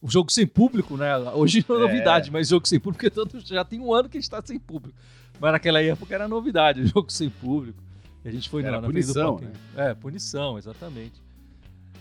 o, 0.01 0.09
jogo 0.09 0.33
sem 0.33 0.47
público, 0.47 0.97
né? 0.97 1.15
Hoje 1.35 1.63
não 1.69 1.77
é, 1.77 1.79
é 1.79 1.83
novidade, 1.83 2.31
mas 2.31 2.49
jogo 2.49 2.67
sem 2.67 2.81
público, 2.81 3.11
todo, 3.11 3.39
já 3.41 3.63
tem 3.63 3.79
um 3.79 3.93
ano 3.93 4.09
que 4.09 4.17
a 4.17 4.21
gente 4.21 4.31
tá 4.31 4.41
sem 4.43 4.59
público. 4.59 4.99
Mas 5.39 5.53
naquela 5.53 5.83
época 5.83 6.15
era 6.15 6.27
novidade, 6.27 6.87
jogo 6.89 7.13
sem 7.13 7.29
público. 7.29 7.79
A 8.25 8.31
gente 8.31 8.49
foi 8.49 8.63
Era 8.63 8.81
na, 8.81 8.87
punição, 8.87 9.39
né? 9.39 9.53
É, 9.77 9.95
punição, 9.95 10.57
exatamente. 10.57 11.23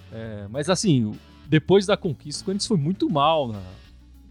É, 0.10 0.48
mas 0.50 0.70
assim, 0.70 1.14
depois 1.46 1.86
da 1.86 1.98
conquista, 1.98 2.44
o 2.44 2.46
Corinthians 2.46 2.68
foi 2.68 2.78
muito 2.78 3.10
mal 3.10 3.50
na, 3.50 3.62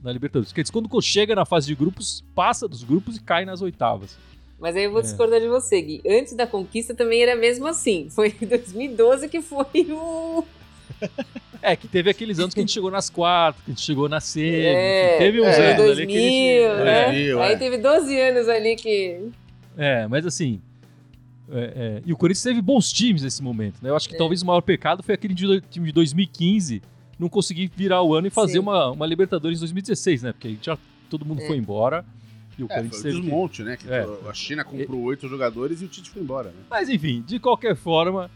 na 0.03 0.11
Libertadores. 0.11 0.51
Porque 0.53 0.73
quando 0.73 1.03
chega 1.03 1.35
na 1.35 1.45
fase 1.45 1.67
de 1.67 1.75
grupos, 1.75 2.25
passa 2.35 2.67
dos 2.67 2.83
grupos 2.83 3.19
e 3.19 3.23
cai 3.23 3.45
nas 3.45 3.61
oitavas. 3.61 4.17
Mas 4.59 4.77
aí 4.77 4.85
eu 4.85 4.91
vou 4.91 5.01
é. 5.01 5.03
discordar 5.03 5.41
de 5.41 5.49
você, 5.49 5.81
Gui. 5.81 6.03
Antes 6.07 6.35
da 6.35 6.47
conquista 6.47 6.95
também 6.95 7.23
era 7.23 7.37
mesmo 7.37 7.67
assim. 7.67 8.09
Foi 8.15 8.35
em 8.41 8.47
2012 8.47 9.29
que 9.29 9.43
foi 9.43 9.87
o. 9.91 10.45
É, 11.61 11.75
que 11.75 11.89
teve 11.89 12.11
aqueles 12.11 12.39
anos 12.39 12.55
que 12.55 12.61
a 12.61 12.63
gente 12.63 12.73
chegou 12.73 12.91
nas 12.91 13.09
quartas, 13.09 13.63
que 13.65 13.71
a 13.71 13.75
gente 13.75 13.85
chegou 13.85 14.09
na 14.09 14.21
semi. 14.21 14.67
É, 14.67 15.17
teve 15.19 15.41
uns 15.41 15.47
é, 15.47 15.73
anos 15.73 15.85
2000, 15.85 15.93
ali 15.93 16.07
que 16.07 16.19
a 16.19 16.21
gente... 16.21 16.85
né? 16.85 17.05
2000, 17.05 17.43
Aí 17.43 17.53
é. 17.53 17.57
teve 17.57 17.79
12 17.79 18.21
anos 18.21 18.49
ali 18.49 18.77
que. 18.77 19.31
É, 19.77 20.07
mas 20.07 20.27
assim, 20.27 20.61
é, 21.51 21.59
é, 21.77 22.03
e 22.05 22.13
o 22.13 22.17
Corinthians 22.17 22.43
teve 22.43 22.63
bons 22.63 22.93
times 22.93 23.23
nesse 23.23 23.43
momento, 23.43 23.77
né? 23.83 23.91
Eu 23.91 23.97
acho 23.97 24.09
que 24.09 24.15
é. 24.15 24.19
talvez 24.19 24.43
o 24.43 24.47
maior 24.47 24.61
pecado 24.61 25.03
foi 25.03 25.15
aquele 25.15 25.35
time 25.35 25.87
de 25.87 25.93
2015 25.93 26.83
não 27.19 27.29
conseguir 27.29 27.71
virar 27.75 28.03
o 28.03 28.15
ano 28.15 28.27
e 28.27 28.31
fazer 28.31 28.59
uma, 28.59 28.91
uma 28.91 29.07
Libertadores 29.07 29.59
em 29.59 29.61
2016, 29.61 30.23
né? 30.23 30.33
Porque 30.33 30.57
já 30.61 30.79
todo 31.09 31.25
mundo 31.25 31.43
é. 31.43 31.47
foi 31.47 31.57
embora. 31.57 32.05
E 32.59 32.63
o 32.63 32.67
é, 32.67 32.75
Corinthians 32.75 33.03
foi 33.03 33.11
um 33.11 33.21
desmonte, 33.21 33.63
né? 33.63 33.77
Que 33.77 33.91
é. 33.91 34.07
A 34.29 34.33
China 34.35 34.65
comprou 34.65 35.03
oito 35.03 35.29
jogadores 35.29 35.83
e 35.83 35.85
o 35.85 35.89
Tite 35.89 36.11
foi 36.11 36.23
embora, 36.23 36.51
né? 36.51 36.63
Mas 36.71 36.89
enfim, 36.89 37.23
de 37.27 37.39
qualquer 37.39 37.75
forma, 37.75 38.31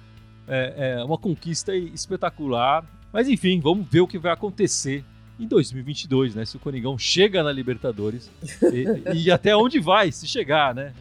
é, 0.46 1.02
uma 1.04 1.18
conquista 1.18 1.75
espetacular. 1.75 2.84
Mas 3.12 3.28
enfim, 3.28 3.60
vamos 3.60 3.87
ver 3.88 4.00
o 4.00 4.08
que 4.08 4.18
vai 4.18 4.32
acontecer 4.32 5.04
em 5.38 5.46
2022, 5.46 6.34
né? 6.34 6.44
Se 6.44 6.56
o 6.56 6.60
Coringão 6.60 6.98
chega 6.98 7.42
na 7.42 7.52
Libertadores 7.52 8.30
e, 8.72 9.14
e 9.14 9.30
até 9.30 9.56
onde 9.56 9.78
vai, 9.78 10.10
se 10.10 10.26
chegar, 10.26 10.75
né? 10.75 10.92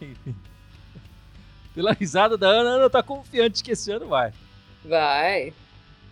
Pela 1.74 1.92
risada 1.92 2.36
da 2.38 2.48
Ana, 2.48 2.70
a 2.70 2.72
Ana 2.74 2.90
tá 2.90 3.02
confiante 3.02 3.62
que 3.62 3.72
esse 3.72 3.90
ano 3.90 4.06
vai. 4.06 4.32
Vai. 4.84 5.52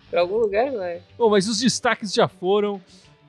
Pra 0.09 0.21
algum 0.21 0.37
lugar 0.37 0.71
vai. 0.71 1.01
Bom, 1.17 1.29
mas 1.29 1.47
os 1.47 1.59
destaques 1.59 2.13
já 2.13 2.27
foram. 2.27 2.81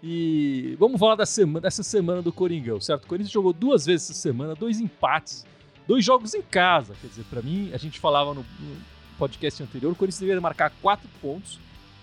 E 0.08 0.76
vamos 0.78 1.00
falar 1.00 1.16
da 1.16 1.26
semana, 1.26 1.62
dessa 1.62 1.82
semana 1.82 2.22
do 2.22 2.32
Coringão, 2.32 2.80
certo? 2.80 3.02
O 3.02 3.06
Corinthians 3.08 3.32
jogou 3.32 3.52
duas 3.52 3.84
vezes 3.84 4.08
essa 4.08 4.20
semana, 4.20 4.54
dois 4.54 4.78
empates, 4.78 5.44
dois 5.84 6.04
jogos 6.04 6.32
em 6.32 6.42
casa. 6.42 6.94
Quer 7.00 7.08
dizer, 7.08 7.24
para 7.24 7.42
mim, 7.42 7.72
a 7.72 7.76
gente 7.76 7.98
falava 7.98 8.32
no, 8.32 8.46
podcast 9.18 9.60
anterior, 9.60 9.90
o 9.90 9.96
Corinthians 9.96 10.20
deveria 10.20 10.40
marcar 10.40 10.70
quatro 10.80 11.08
pontos. 11.20 11.58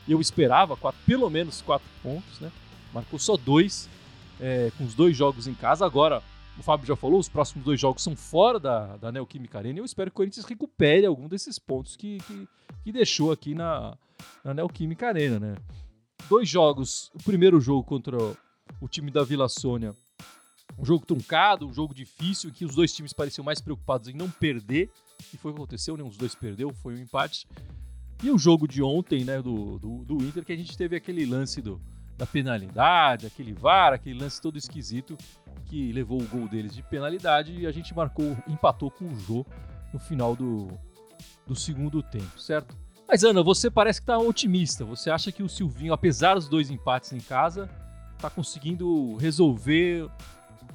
Eu 0.06 0.20
esperava 0.20 0.76
quatro, 0.76 1.00
pelo 1.06 1.30
menos 1.30 1.62
quatro 1.62 1.88
pontos, 2.02 2.42
né? 2.42 2.52
Marcou 2.94 3.18
só 3.18 3.38
dois, 3.38 3.90
é, 4.38 4.70
com 4.78 4.84
os 4.84 4.94
dois 4.94 5.16
jogos 5.16 5.48
em 5.48 5.54
casa. 5.54 5.86
Agora, 5.86 6.22
o 6.60 6.62
Fábio 6.62 6.86
já 6.86 6.98
falou, 6.98 7.22
os 7.22 7.30
próximos 7.30 7.64
dois 7.64 7.80
jogos 7.80 8.04
são 8.04 8.18
fora 8.18 8.60
da, 8.60 8.98
da 8.98 9.14
Neoquímica 9.14 9.60
Arena 9.60 9.80
eu 9.80 9.86
espero 9.86 10.12
que 10.12 10.16
o 10.16 10.18
Corinthians 10.18 10.46
recupere 10.46 11.06
algum 11.06 11.30
desses 11.30 11.58
pontos 11.58 11.96
que, 11.96 12.18
que, 12.18 12.48
que 12.84 12.92
deixou 12.92 13.32
aqui 13.32 13.56
na, 13.56 13.98
na 14.44 14.54
Neoquímica 14.54 15.08
Arena, 15.08 15.40
né? 15.40 15.56
Dois 16.30 16.48
jogos, 16.48 17.12
o 17.14 17.24
primeiro 17.24 17.60
jogo 17.60 17.84
contra 17.84 18.18
o 18.80 18.88
time 18.88 19.12
da 19.12 19.24
Vila 19.24 19.50
Sônia, 19.50 19.96
um 20.78 20.86
jogo 20.86 21.06
truncado, 21.06 21.68
um 21.68 21.74
jogo 21.74 21.94
difícil, 21.94 22.50
em 22.50 22.54
que 22.54 22.66
os 22.66 22.74
dois 22.74 22.94
times 22.94 23.14
pareciam 23.14 23.44
mais 23.44 23.62
preocupados 23.62 24.08
em 24.08 24.14
não 24.14 24.30
perder, 24.30 24.90
e 25.34 25.38
foi 25.38 25.52
o 25.52 25.54
que 25.54 25.62
aconteceu, 25.62 25.98
né? 25.98 26.04
Os 26.04 26.18
dois 26.18 26.34
perdeu, 26.34 26.74
foi 26.74 26.96
um 26.96 27.00
empate. 27.00 27.48
E 28.24 28.32
o 28.32 28.38
jogo 28.38 28.68
de 28.68 28.82
ontem, 28.82 29.24
né, 29.26 29.42
do, 29.42 29.78
do, 29.78 30.06
do 30.06 30.24
Inter, 30.24 30.46
que 30.46 30.54
a 30.54 30.56
gente 30.56 30.78
teve 30.78 30.96
aquele 30.96 31.26
lance 31.26 31.62
do, 31.62 31.80
da 32.18 32.26
penalidade, 32.26 33.26
aquele 33.26 33.54
VAR, 33.54 33.94
aquele 33.94 34.18
lance 34.20 34.42
todo 34.42 34.58
esquisito 34.58 35.18
que 35.66 35.92
levou 35.92 36.22
o 36.22 36.28
gol 36.28 36.48
deles 36.48 36.74
de 36.74 36.82
penalidade 36.84 37.54
e 37.54 37.68
a 37.68 37.72
gente 37.72 37.94
marcou, 37.94 38.38
empatou 38.48 38.90
com 38.90 39.06
o 39.06 39.20
Jô 39.20 39.46
no 39.94 40.00
final 40.00 40.36
do, 40.36 40.68
do 41.46 41.56
segundo 41.56 42.02
tempo, 42.02 42.40
certo? 42.40 42.76
Mas 43.08 43.24
Ana, 43.24 43.44
você 43.44 43.70
parece 43.70 44.00
que 44.00 44.04
está 44.04 44.18
otimista. 44.18 44.86
Você 44.86 45.10
acha 45.10 45.32
que 45.32 45.44
o 45.44 45.50
Silvinho, 45.50 45.94
apesar 45.94 46.36
dos 46.36 46.48
dois 46.48 46.70
empates 46.70 47.12
em 47.14 47.20
casa, 47.20 47.70
está 48.16 48.30
conseguindo 48.30 49.16
resolver 49.18 50.10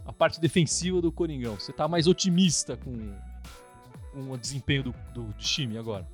a 0.05 0.13
parte 0.13 0.41
defensiva 0.41 1.01
do 1.01 1.11
Coringão? 1.11 1.59
Você 1.59 1.71
está 1.71 1.89
mais 1.89 2.07
otimista 2.07 2.77
com, 2.77 3.15
com 4.13 4.31
o 4.31 4.37
desempenho 4.37 4.85
do, 4.85 4.95
do 5.15 5.33
time 5.35 5.79
agora? 5.79 6.07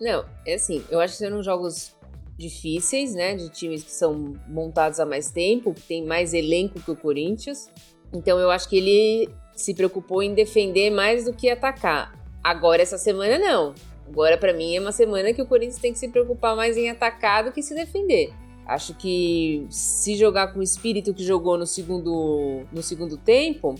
Não, 0.00 0.24
é 0.46 0.54
assim, 0.54 0.84
eu 0.90 1.00
acho 1.00 1.14
que 1.14 1.18
serão 1.18 1.42
jogos 1.42 1.94
difíceis, 2.38 3.14
né? 3.14 3.36
De 3.36 3.50
times 3.50 3.84
que 3.84 3.92
são 3.92 4.34
montados 4.48 4.98
há 4.98 5.04
mais 5.04 5.30
tempo, 5.30 5.74
que 5.74 5.82
tem 5.82 6.04
mais 6.04 6.32
elenco 6.32 6.80
que 6.80 6.90
o 6.90 6.96
Corinthians. 6.96 7.68
Então 8.12 8.38
eu 8.38 8.50
acho 8.50 8.68
que 8.68 8.78
ele 8.78 9.30
se 9.54 9.74
preocupou 9.74 10.22
em 10.22 10.34
defender 10.34 10.90
mais 10.90 11.26
do 11.26 11.34
que 11.34 11.50
atacar. 11.50 12.18
Agora 12.42 12.80
essa 12.80 12.96
semana 12.96 13.38
não. 13.38 13.74
Agora 14.10 14.36
para 14.36 14.52
mim 14.52 14.74
é 14.74 14.80
uma 14.80 14.90
semana 14.90 15.32
que 15.32 15.40
o 15.40 15.46
Corinthians 15.46 15.78
tem 15.78 15.92
que 15.92 15.98
se 15.98 16.08
preocupar 16.08 16.56
mais 16.56 16.76
em 16.76 16.90
atacar 16.90 17.44
do 17.44 17.52
que 17.52 17.62
se 17.62 17.74
defender. 17.76 18.32
Acho 18.66 18.92
que 18.94 19.66
se 19.70 20.16
jogar 20.16 20.52
com 20.52 20.58
o 20.58 20.62
espírito 20.62 21.14
que 21.14 21.22
jogou 21.22 21.56
no 21.56 21.64
segundo, 21.64 22.64
no 22.72 22.82
segundo 22.82 23.16
tempo, 23.16 23.76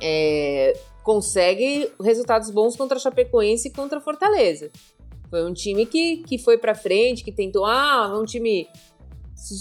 é, 0.00 0.78
consegue 1.02 1.90
resultados 2.02 2.50
bons 2.50 2.76
contra 2.76 2.98
a 2.98 3.00
Chapecoense 3.00 3.68
e 3.68 3.72
contra 3.72 3.96
a 3.96 4.00
Fortaleza. 4.00 4.70
Foi 5.30 5.42
um 5.42 5.54
time 5.54 5.86
que, 5.86 6.18
que 6.18 6.36
foi 6.36 6.58
para 6.58 6.74
frente, 6.74 7.24
que 7.24 7.32
tentou, 7.32 7.64
ah, 7.64 8.14
um 8.18 8.24
time 8.24 8.68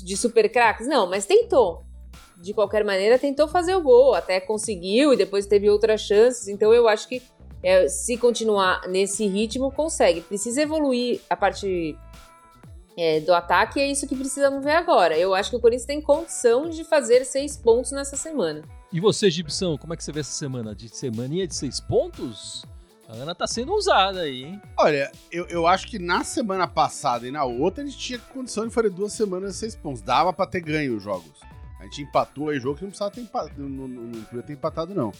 de 0.03 0.17
super 0.17 0.49
craques. 0.51 0.87
Não, 0.87 1.09
mas 1.09 1.25
tentou. 1.25 1.83
De 2.41 2.53
qualquer 2.53 2.83
maneira, 2.83 3.17
tentou 3.17 3.47
fazer 3.47 3.75
o 3.75 3.81
gol, 3.81 4.13
até 4.13 4.41
conseguiu 4.41 5.13
e 5.13 5.17
depois 5.17 5.45
teve 5.45 5.69
outras 5.69 6.01
chances. 6.01 6.49
Então 6.49 6.73
eu 6.73 6.87
acho 6.87 7.07
que 7.07 7.21
é, 7.63 7.87
se 7.87 8.17
continuar 8.17 8.87
nesse 8.87 9.27
ritmo, 9.27 9.71
consegue. 9.71 10.21
Precisa 10.21 10.61
evoluir 10.61 11.21
a 11.29 11.35
parte 11.35 11.97
é, 12.97 13.19
do 13.19 13.33
ataque 13.33 13.79
e 13.79 13.83
é 13.83 13.91
isso 13.91 14.07
que 14.07 14.15
precisamos 14.15 14.63
ver 14.63 14.71
agora. 14.71 15.17
Eu 15.17 15.33
acho 15.33 15.49
que 15.49 15.55
o 15.55 15.59
Corinthians 15.59 15.85
tem 15.85 16.01
condição 16.01 16.69
de 16.69 16.83
fazer 16.83 17.25
seis 17.25 17.55
pontos 17.55 17.91
nessa 17.91 18.15
semana. 18.15 18.61
E 18.91 18.99
você, 18.99 19.29
Gibson, 19.29 19.77
como 19.77 19.93
é 19.93 19.97
que 19.97 20.03
você 20.03 20.11
vê 20.11 20.21
essa 20.21 20.31
semana? 20.31 20.73
De 20.73 20.89
semaninha 20.89 21.47
de 21.47 21.55
seis 21.55 21.79
pontos? 21.79 22.63
A 23.07 23.13
Ana 23.13 23.33
tá 23.33 23.47
sendo 23.47 23.71
ousada 23.71 24.21
aí, 24.21 24.43
hein? 24.43 24.61
Olha, 24.77 25.09
eu, 25.31 25.45
eu 25.47 25.65
acho 25.65 25.87
que 25.87 25.97
na 25.97 26.25
semana 26.25 26.67
passada 26.67 27.25
e 27.25 27.31
na 27.31 27.45
outra 27.45 27.83
a 27.83 27.85
gente 27.85 27.97
tinha 27.97 28.19
condição 28.19 28.67
de 28.67 28.73
fazer 28.73 28.89
duas 28.89 29.13
semanas 29.13 29.53
de 29.53 29.59
seis 29.59 29.75
pontos. 29.75 30.01
Dava 30.01 30.33
pra 30.33 30.45
ter 30.45 30.59
ganho 30.59 30.97
os 30.97 31.03
jogos. 31.03 31.39
A 31.79 31.83
gente 31.83 32.01
empatou 32.01 32.49
aí 32.49 32.59
jogo 32.59 32.75
que 32.75 32.83
não 32.83 32.89
precisava 32.89 33.11
ter 33.11 33.21
empatado, 33.21 33.61
não, 33.61 33.87
não, 33.87 34.03
não 34.03 34.23
podia 34.23 34.43
ter 34.43 34.53
empatado, 34.53 34.93
não. 34.93 35.11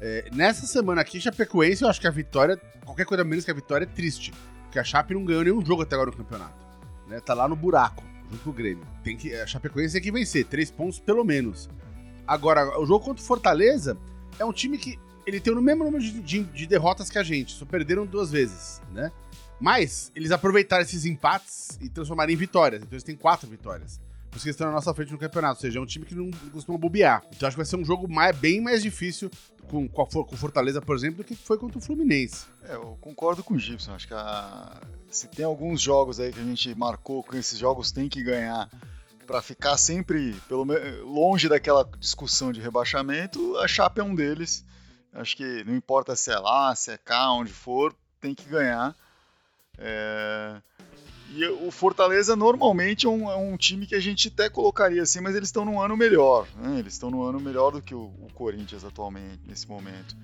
É, 0.00 0.28
nessa 0.32 0.66
semana 0.66 1.00
aqui, 1.00 1.20
Chapecoense, 1.20 1.82
eu 1.82 1.88
acho 1.88 2.00
que 2.00 2.06
a 2.06 2.10
vitória, 2.10 2.56
qualquer 2.84 3.06
coisa 3.06 3.24
menos 3.24 3.44
que 3.44 3.50
a 3.50 3.54
vitória, 3.54 3.84
é 3.84 3.88
triste. 3.88 4.32
Porque 4.64 4.78
a 4.78 4.84
Chape 4.84 5.14
não 5.14 5.24
ganhou 5.24 5.42
nenhum 5.42 5.64
jogo 5.64 5.82
até 5.82 5.94
agora 5.94 6.10
no 6.10 6.16
campeonato. 6.16 6.66
Né? 7.08 7.20
Tá 7.20 7.34
lá 7.34 7.48
no 7.48 7.56
buraco, 7.56 8.04
junto 8.30 8.44
com 8.44 8.50
o 8.50 8.52
Grêmio. 8.52 8.86
Tem 9.02 9.16
que, 9.16 9.34
a 9.34 9.46
Chapecoense 9.46 9.94
tem 9.94 10.02
que 10.02 10.12
vencer, 10.12 10.44
três 10.44 10.70
pontos 10.70 10.98
pelo 10.98 11.24
menos. 11.24 11.68
Agora, 12.26 12.78
o 12.78 12.84
jogo 12.84 13.04
contra 13.04 13.22
o 13.22 13.26
Fortaleza 13.26 13.96
é 14.38 14.44
um 14.44 14.52
time 14.52 14.76
que 14.76 14.98
ele 15.26 15.40
tem 15.40 15.52
o 15.52 15.62
mesmo 15.62 15.84
número 15.84 16.02
de, 16.02 16.20
de, 16.20 16.44
de, 16.44 16.66
derrotas 16.66 17.10
que 17.10 17.18
a 17.18 17.22
gente, 17.22 17.54
só 17.54 17.64
perderam 17.64 18.06
duas 18.06 18.30
vezes, 18.30 18.80
né? 18.92 19.10
Mas 19.58 20.12
eles 20.14 20.30
aproveitaram 20.30 20.82
esses 20.82 21.04
empates 21.04 21.78
e 21.80 21.88
transformaram 21.88 22.30
em 22.30 22.36
vitórias. 22.36 22.82
Então 22.82 22.94
eles 22.94 23.02
têm 23.02 23.16
quatro 23.16 23.48
vitórias. 23.48 23.98
Por 24.30 24.36
isso 24.36 24.44
que 24.44 24.48
eles 24.48 24.54
estão 24.54 24.66
na 24.66 24.74
nossa 24.74 24.92
frente 24.92 25.10
no 25.10 25.18
campeonato. 25.18 25.54
Ou 25.54 25.60
seja, 25.62 25.78
é 25.78 25.82
um 25.82 25.86
time 25.86 26.04
que 26.04 26.14
não 26.14 26.30
costuma 26.52 26.76
bobear. 26.76 27.22
Então 27.34 27.46
acho 27.46 27.56
que 27.56 27.62
vai 27.62 27.64
ser 27.64 27.76
um 27.76 27.84
jogo 27.84 28.06
mais, 28.06 28.36
bem 28.36 28.60
mais 28.60 28.82
difícil 28.82 29.30
com, 29.68 29.88
com 29.88 30.36
Fortaleza, 30.36 30.80
por 30.80 30.96
exemplo, 30.96 31.18
do 31.18 31.24
que 31.24 31.34
foi 31.34 31.58
contra 31.58 31.78
o 31.78 31.80
Fluminense. 31.80 32.46
É, 32.64 32.74
eu 32.74 32.96
concordo 33.00 33.42
com 33.42 33.54
o 33.54 33.58
Gibson. 33.58 33.92
Acho 33.94 34.08
que 34.08 34.14
a... 34.14 34.80
se 35.10 35.28
tem 35.28 35.44
alguns 35.44 35.80
jogos 35.80 36.20
aí 36.20 36.32
que 36.32 36.40
a 36.40 36.44
gente 36.44 36.74
marcou 36.74 37.22
com 37.22 37.36
esses 37.36 37.58
jogos 37.58 37.92
tem 37.92 38.08
que 38.08 38.22
ganhar 38.22 38.70
para 39.26 39.42
ficar 39.42 39.76
sempre 39.76 40.34
pelo 40.48 40.64
longe 41.04 41.48
daquela 41.48 41.88
discussão 41.98 42.52
de 42.52 42.60
rebaixamento, 42.60 43.56
a 43.58 43.66
Chape 43.66 44.00
é 44.00 44.04
um 44.04 44.14
deles. 44.14 44.64
Acho 45.12 45.36
que 45.36 45.64
não 45.64 45.74
importa 45.74 46.14
se 46.14 46.30
é 46.30 46.38
lá, 46.38 46.74
se 46.76 46.92
é 46.92 46.96
cá, 46.96 47.32
onde 47.32 47.52
for, 47.52 47.94
tem 48.20 48.34
que 48.34 48.48
ganhar. 48.48 48.94
É... 49.78 50.56
E 51.30 51.44
o 51.46 51.70
Fortaleza 51.70 52.36
normalmente 52.36 53.06
é 53.06 53.08
um, 53.08 53.30
é 53.30 53.36
um, 53.36 53.56
time 53.56 53.86
que 53.86 53.94
a 53.94 54.00
gente 54.00 54.28
até 54.28 54.48
colocaria 54.48 55.02
assim, 55.02 55.20
mas 55.20 55.34
eles 55.34 55.48
estão 55.48 55.64
num 55.64 55.80
ano 55.80 55.96
melhor. 55.96 56.46
Né? 56.56 56.78
Eles 56.78 56.92
estão 56.94 57.10
num 57.10 57.22
ano 57.22 57.40
melhor 57.40 57.72
do 57.72 57.82
que 57.82 57.94
o, 57.94 58.04
o 58.20 58.28
Corinthians 58.34 58.84
atualmente, 58.84 59.40
nesse 59.46 59.68
momento. 59.68 60.16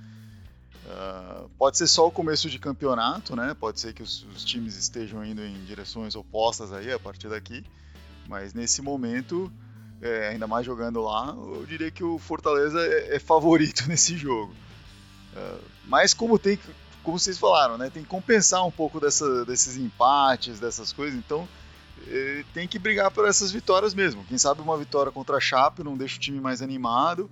Uh, 0.85 1.49
pode 1.59 1.79
ser 1.79 1.87
só 1.87 2.07
o 2.07 2.11
começo 2.11 2.49
de 2.51 2.59
campeonato, 2.59 3.37
né? 3.37 3.55
Pode 3.55 3.81
ser 3.81 3.93
que 3.93 4.03
os, 4.03 4.27
os, 4.35 4.45
times 4.45 4.77
estejam 4.77 5.25
indo 5.25 5.43
em 5.43 5.65
direções 5.65 6.15
opostas 6.15 6.73
aí 6.73 6.93
a 6.93 6.99
partir 6.99 7.29
daqui. 7.29 7.65
Mas 8.29 8.53
nesse 8.53 8.83
momento, 8.83 9.53
é, 10.01 10.29
ainda 10.29 10.47
mais 10.47 10.67
jogando 10.67 11.01
lá, 11.01 11.35
eu 11.37 11.65
diria 11.67 11.91
que 11.91 12.03
o 12.03 12.19
Fortaleza 12.19 12.81
é, 12.81 13.17
é 13.17 13.19
favorito 13.19 13.87
nesse 13.89 14.17
jogo. 14.17 14.53
Uh, 15.35 15.63
mas 15.87 16.13
como 16.13 16.39
tem 16.39 16.59
como 17.03 17.19
vocês 17.19 17.39
falaram, 17.39 17.77
né, 17.77 17.91
tem 17.91 18.03
que 18.03 18.09
compensar 18.09 18.67
um 18.67 18.71
pouco 18.71 19.01
dessa, 19.01 19.45
desses 19.45 19.77
empates, 19.77 20.61
dessas 20.61 20.93
coisas, 20.93 21.19
então 21.19 21.49
é, 22.07 22.45
tem 22.53 22.67
que 22.67 22.79
brigar 22.79 23.11
por 23.11 23.27
essas 23.27 23.51
vitórias 23.51 23.95
mesmo. 23.95 24.25
Quem 24.25 24.39
sabe 24.39 24.61
uma 24.61 24.77
vitória 24.77 25.13
contra 25.13 25.37
a 25.37 25.41
Chape 25.41 25.83
não 25.83 25.97
deixa 25.97 26.17
o 26.17 26.21
time 26.21 26.41
mais 26.41 26.63
animado, 26.63 27.31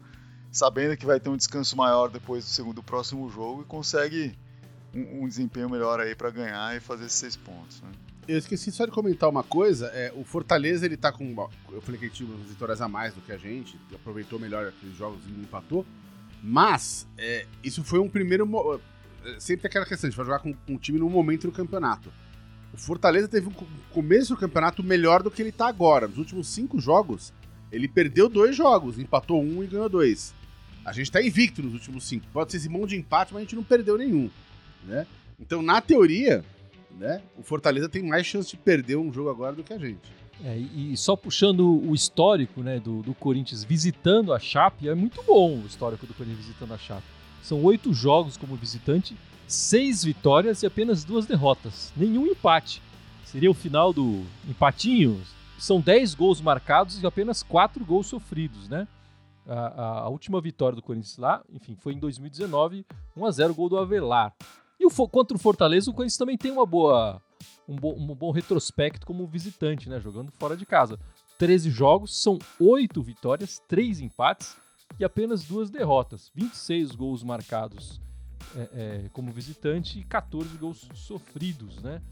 sabendo 0.50 0.96
que 0.96 1.06
vai 1.06 1.20
ter 1.20 1.30
um 1.30 1.36
descanso 1.36 1.76
maior 1.76 2.08
depois 2.08 2.44
do 2.44 2.50
segundo 2.50 2.76
do 2.76 2.82
próximo 2.82 3.28
jogo 3.30 3.62
e 3.62 3.64
consegue 3.64 4.36
um, 4.94 5.24
um 5.24 5.28
desempenho 5.28 5.68
melhor 5.68 6.00
aí 6.00 6.14
para 6.14 6.30
ganhar 6.30 6.76
e 6.76 6.80
fazer 6.80 7.06
esses 7.06 7.18
seis 7.18 7.36
pontos. 7.36 7.80
Né? 7.82 7.90
Eu 8.28 8.38
esqueci 8.38 8.70
só 8.70 8.84
de 8.84 8.92
comentar 8.92 9.28
uma 9.28 9.42
coisa. 9.42 9.86
É, 9.88 10.12
o 10.14 10.24
Fortaleza, 10.24 10.86
ele 10.86 10.96
tá 10.96 11.10
com. 11.10 11.48
Eu 11.72 11.80
falei 11.80 11.98
que 11.98 12.06
ele 12.06 12.14
tinha 12.14 12.28
umas 12.28 12.48
vitórias 12.48 12.80
a 12.80 12.88
mais 12.88 13.14
do 13.14 13.20
que 13.20 13.32
a 13.32 13.36
gente, 13.36 13.78
aproveitou 13.92 14.38
melhor 14.38 14.68
aqueles 14.68 14.96
jogos 14.96 15.20
e 15.26 15.30
empatou. 15.30 15.84
Mas, 16.42 17.06
é, 17.18 17.46
isso 17.62 17.82
foi 17.82 17.98
um 17.98 18.08
primeiro. 18.08 18.48
Sempre 19.38 19.62
tem 19.62 19.68
aquela 19.68 19.86
questão, 19.86 20.08
a 20.08 20.10
gente 20.10 20.16
vai 20.16 20.26
jogar 20.26 20.38
com, 20.38 20.52
com 20.52 20.72
um 20.74 20.78
time 20.78 20.98
no 20.98 21.08
momento 21.08 21.46
do 21.46 21.52
campeonato. 21.52 22.12
O 22.72 22.76
Fortaleza 22.76 23.28
teve 23.28 23.48
um 23.48 23.52
começo 23.92 24.34
do 24.34 24.40
campeonato 24.40 24.82
melhor 24.82 25.22
do 25.22 25.30
que 25.30 25.42
ele 25.42 25.52
tá 25.52 25.68
agora. 25.68 26.06
Nos 26.06 26.18
últimos 26.18 26.48
cinco 26.48 26.80
jogos, 26.80 27.32
ele 27.72 27.88
perdeu 27.88 28.28
dois 28.28 28.54
jogos, 28.56 28.98
empatou 28.98 29.42
um 29.42 29.62
e 29.62 29.66
ganhou 29.66 29.88
dois. 29.88 30.34
A 30.84 30.92
gente 30.92 31.10
tá 31.10 31.22
invicto 31.22 31.62
nos 31.62 31.74
últimos 31.74 32.04
cinco. 32.04 32.26
Pode 32.32 32.52
ser 32.52 32.58
esse 32.58 32.68
monte 32.68 32.90
de 32.90 32.96
empate, 32.96 33.32
mas 33.34 33.40
a 33.40 33.44
gente 33.44 33.56
não 33.56 33.64
perdeu 33.64 33.98
nenhum. 33.98 34.30
Né? 34.84 35.06
Então, 35.38 35.60
na 35.62 35.80
teoria, 35.80 36.44
né? 36.98 37.22
O 37.36 37.42
Fortaleza 37.42 37.88
tem 37.88 38.02
mais 38.02 38.26
chance 38.26 38.50
de 38.50 38.56
perder 38.56 38.96
um 38.96 39.12
jogo 39.12 39.30
agora 39.30 39.54
do 39.54 39.62
que 39.62 39.72
a 39.72 39.78
gente. 39.78 40.20
É, 40.42 40.56
e 40.56 40.96
só 40.96 41.16
puxando 41.16 41.66
o 41.66 41.94
histórico 41.94 42.62
né, 42.62 42.80
do, 42.80 43.02
do, 43.02 43.14
Corinthians 43.14 43.62
visitando 43.62 44.32
a 44.32 44.38
Chape, 44.38 44.88
é 44.88 44.94
muito 44.94 45.22
bom 45.22 45.58
o 45.58 45.66
histórico 45.66 46.06
do 46.06 46.14
Corinthians 46.14 46.46
visitando 46.46 46.72
a 46.72 46.78
Chape. 46.78 47.19
São 47.42 47.62
oito 47.64 47.92
jogos 47.92 48.36
como 48.36 48.56
visitante, 48.56 49.16
seis 49.46 50.04
vitórias 50.04 50.62
e 50.62 50.66
apenas 50.66 51.04
duas 51.04 51.26
derrotas. 51.26 51.92
Nenhum 51.96 52.26
empate. 52.26 52.82
Seria 53.24 53.50
o 53.50 53.54
final 53.54 53.92
do 53.92 54.24
empatinho. 54.48 55.20
São 55.58 55.80
dez 55.80 56.14
gols 56.14 56.40
marcados 56.40 57.02
e 57.02 57.06
apenas 57.06 57.42
quatro 57.42 57.84
gols 57.84 58.06
sofridos, 58.06 58.68
né? 58.68 58.88
A, 59.46 59.54
a, 59.54 60.00
a 60.00 60.08
última 60.08 60.40
vitória 60.40 60.76
do 60.76 60.82
Corinthians 60.82 61.16
lá, 61.16 61.42
enfim, 61.52 61.74
foi 61.74 61.94
em 61.94 61.98
2019, 61.98 62.84
1 63.16 63.26
a 63.26 63.30
0 63.30 63.54
gol 63.54 63.68
do 63.68 63.78
Avelar. 63.78 64.32
E 64.78 64.86
o, 64.86 64.90
contra 65.08 65.36
o 65.36 65.40
Fortaleza, 65.40 65.90
o 65.90 65.94
Corinthians 65.94 66.16
também 66.16 66.38
tem 66.38 66.50
uma 66.50 66.64
boa, 66.64 67.20
um, 67.68 67.76
bo, 67.76 67.92
um 67.92 68.14
bom 68.14 68.30
retrospecto 68.30 69.06
como 69.06 69.26
visitante, 69.26 69.88
né? 69.88 70.00
Jogando 70.00 70.30
fora 70.38 70.56
de 70.56 70.64
casa. 70.64 70.98
13 71.38 71.70
jogos, 71.70 72.22
são 72.22 72.38
8 72.58 73.02
vitórias, 73.02 73.60
3 73.66 74.00
empates 74.00 74.56
e 75.00 75.04
apenas 75.04 75.42
duas 75.44 75.70
derrotas. 75.70 76.30
26 76.34 76.94
gols 76.94 77.24
marcados 77.24 77.98
é, 78.54 78.60
é, 78.60 79.08
como 79.14 79.32
visitante 79.32 79.98
e 79.98 80.04
14 80.04 80.58
gols 80.58 80.86
sofridos, 80.94 81.82
né? 81.82 82.02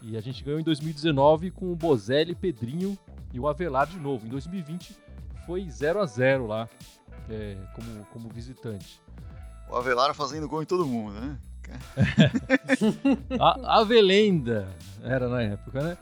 E 0.00 0.16
a 0.16 0.20
gente 0.22 0.42
ganhou 0.42 0.58
em 0.58 0.64
2019 0.64 1.50
com 1.50 1.70
o 1.70 1.76
Bozelli, 1.76 2.34
Pedrinho 2.34 2.98
e 3.34 3.38
o 3.38 3.46
Avelar 3.46 3.86
de 3.86 3.98
novo. 3.98 4.26
Em 4.26 4.30
2020 4.30 4.96
foi 5.44 5.68
0 5.68 6.00
a 6.00 6.06
0 6.06 6.46
lá 6.46 6.68
é, 7.28 7.56
como, 7.74 8.04
como 8.06 8.28
visitante. 8.30 9.02
O 9.70 9.76
Avelar 9.76 10.14
fazendo 10.14 10.48
gol 10.48 10.62
em 10.62 10.66
todo 10.66 10.86
mundo, 10.86 11.20
né? 11.20 11.38
a, 13.38 13.80
a 13.80 13.84
Velenda 13.84 14.66
era 15.02 15.28
na 15.28 15.42
época, 15.42 15.82
né? 15.82 15.98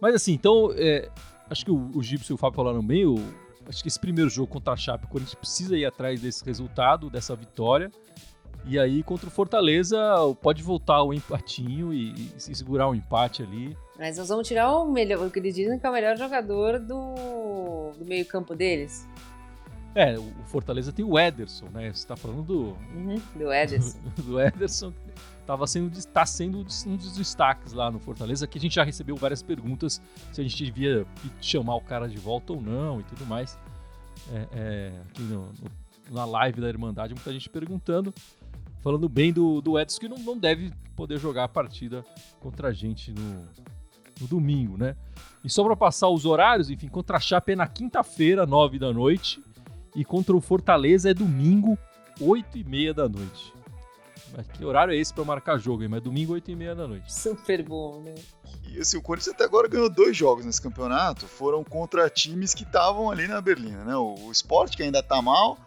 Mas 0.00 0.14
assim, 0.14 0.32
então, 0.32 0.70
é, 0.74 1.10
acho 1.50 1.64
que 1.64 1.70
o, 1.70 1.90
o 1.94 2.02
Gibson 2.02 2.32
e 2.32 2.34
o 2.34 2.38
Fábio 2.38 2.56
falaram 2.56 2.82
bem, 2.82 3.04
o, 3.04 3.16
acho 3.68 3.82
que 3.82 3.88
esse 3.88 3.98
primeiro 3.98 4.30
jogo 4.30 4.48
contra 4.48 4.72
a 4.72 4.76
Chape, 4.76 5.04
o 5.04 5.08
Corinthians 5.08 5.34
precisa 5.34 5.76
ir 5.76 5.84
atrás 5.84 6.20
desse 6.20 6.44
resultado, 6.44 7.10
dessa 7.10 7.34
vitória. 7.34 7.90
E 8.68 8.78
aí, 8.80 9.02
contra 9.02 9.28
o 9.28 9.30
Fortaleza, 9.30 9.96
pode 10.42 10.60
voltar 10.62 11.02
o 11.02 11.14
empatinho 11.14 11.92
e, 11.92 12.32
e, 12.36 12.40
segurar 12.40 12.88
o 12.88 12.90
um 12.90 12.94
empate 12.96 13.42
ali. 13.42 13.76
Mas 13.96 14.18
nós 14.18 14.28
vamos 14.28 14.48
tirar 14.48 14.72
o 14.76 14.90
melhor, 14.90 15.24
o 15.24 15.30
que 15.30 15.38
eles 15.38 15.54
dizem 15.54 15.78
que 15.78 15.86
é 15.86 15.90
o 15.90 15.92
melhor 15.92 16.16
jogador 16.16 16.80
do, 16.80 17.92
do 17.96 18.04
meio-campo 18.04 18.56
deles. 18.56 19.06
É, 19.94 20.18
o 20.18 20.32
Fortaleza 20.46 20.92
tem 20.92 21.04
o 21.04 21.18
Ederson, 21.18 21.66
né? 21.72 21.92
Você 21.92 22.06
tá 22.06 22.16
falando 22.16 22.42
do. 22.42 22.62
Uhum, 22.94 23.22
do 23.34 23.52
Ederson. 23.52 23.98
do 24.18 24.40
Ederson. 24.40 24.92
Tava 25.46 25.66
sendo, 25.66 26.04
tá 26.08 26.26
sendo 26.26 26.58
um 26.58 26.96
dos 26.96 27.16
destaques 27.16 27.72
lá 27.72 27.90
no 27.90 28.00
Fortaleza, 28.00 28.46
que 28.46 28.58
a 28.58 28.60
gente 28.60 28.74
já 28.74 28.82
recebeu 28.82 29.14
várias 29.14 29.42
perguntas 29.42 30.02
se 30.32 30.40
a 30.40 30.44
gente 30.44 30.64
devia 30.64 31.06
chamar 31.40 31.76
o 31.76 31.80
cara 31.80 32.08
de 32.08 32.16
volta 32.16 32.52
ou 32.52 32.60
não 32.60 33.00
e 33.00 33.04
tudo 33.04 33.24
mais. 33.26 33.56
É, 34.32 34.48
é, 34.52 34.92
aqui 35.08 35.22
no, 35.22 35.42
no, 35.42 35.70
na 36.10 36.24
live 36.24 36.60
da 36.60 36.68
Irmandade, 36.68 37.14
muita 37.14 37.32
gente 37.32 37.48
perguntando, 37.48 38.12
falando 38.82 39.08
bem 39.08 39.32
do, 39.32 39.60
do 39.60 39.78
Edson, 39.78 40.00
que 40.00 40.08
não, 40.08 40.18
não 40.18 40.36
deve 40.36 40.72
poder 40.96 41.18
jogar 41.18 41.44
a 41.44 41.48
partida 41.48 42.04
contra 42.40 42.68
a 42.68 42.72
gente 42.72 43.12
no, 43.12 43.46
no 44.20 44.26
domingo, 44.26 44.76
né? 44.76 44.96
E 45.44 45.50
só 45.50 45.62
para 45.62 45.76
passar 45.76 46.08
os 46.08 46.24
horários, 46.24 46.70
enfim, 46.70 46.88
contra 46.88 47.18
a 47.18 47.20
Chape 47.20 47.52
é 47.52 47.56
na 47.56 47.68
quinta-feira, 47.68 48.44
nove 48.44 48.80
da 48.80 48.92
noite. 48.92 49.40
E 49.94 50.04
contra 50.04 50.36
o 50.36 50.40
Fortaleza 50.40 51.10
é 51.10 51.14
domingo, 51.14 51.78
8 52.20 52.58
e 52.58 52.64
meia 52.64 52.92
da 52.92 53.08
noite. 53.08 53.55
Mas 54.34 54.46
que 54.46 54.64
horário 54.64 54.92
é 54.92 54.96
esse 54.96 55.12
para 55.12 55.24
marcar 55.24 55.58
jogo? 55.58 55.82
Hein? 55.82 55.88
Mas 55.88 56.02
domingo, 56.02 56.32
8 56.32 56.50
e 56.50 56.56
meia 56.56 56.74
da 56.74 56.86
noite. 56.86 57.12
Super 57.12 57.62
bom, 57.62 58.00
né? 58.02 58.14
E 58.68 58.80
assim, 58.80 58.96
o 58.96 59.02
Corinthians 59.02 59.34
até 59.34 59.44
agora 59.44 59.68
ganhou 59.68 59.88
dois 59.88 60.16
jogos 60.16 60.44
nesse 60.44 60.60
campeonato, 60.60 61.26
foram 61.26 61.62
contra 61.62 62.08
times 62.10 62.52
que 62.54 62.62
estavam 62.62 63.10
ali 63.10 63.26
na 63.26 63.40
Berlina, 63.40 63.84
né? 63.84 63.96
O, 63.96 64.14
o 64.26 64.32
Sport, 64.32 64.76
que 64.76 64.82
ainda 64.82 65.02
tá 65.02 65.22
mal, 65.22 65.58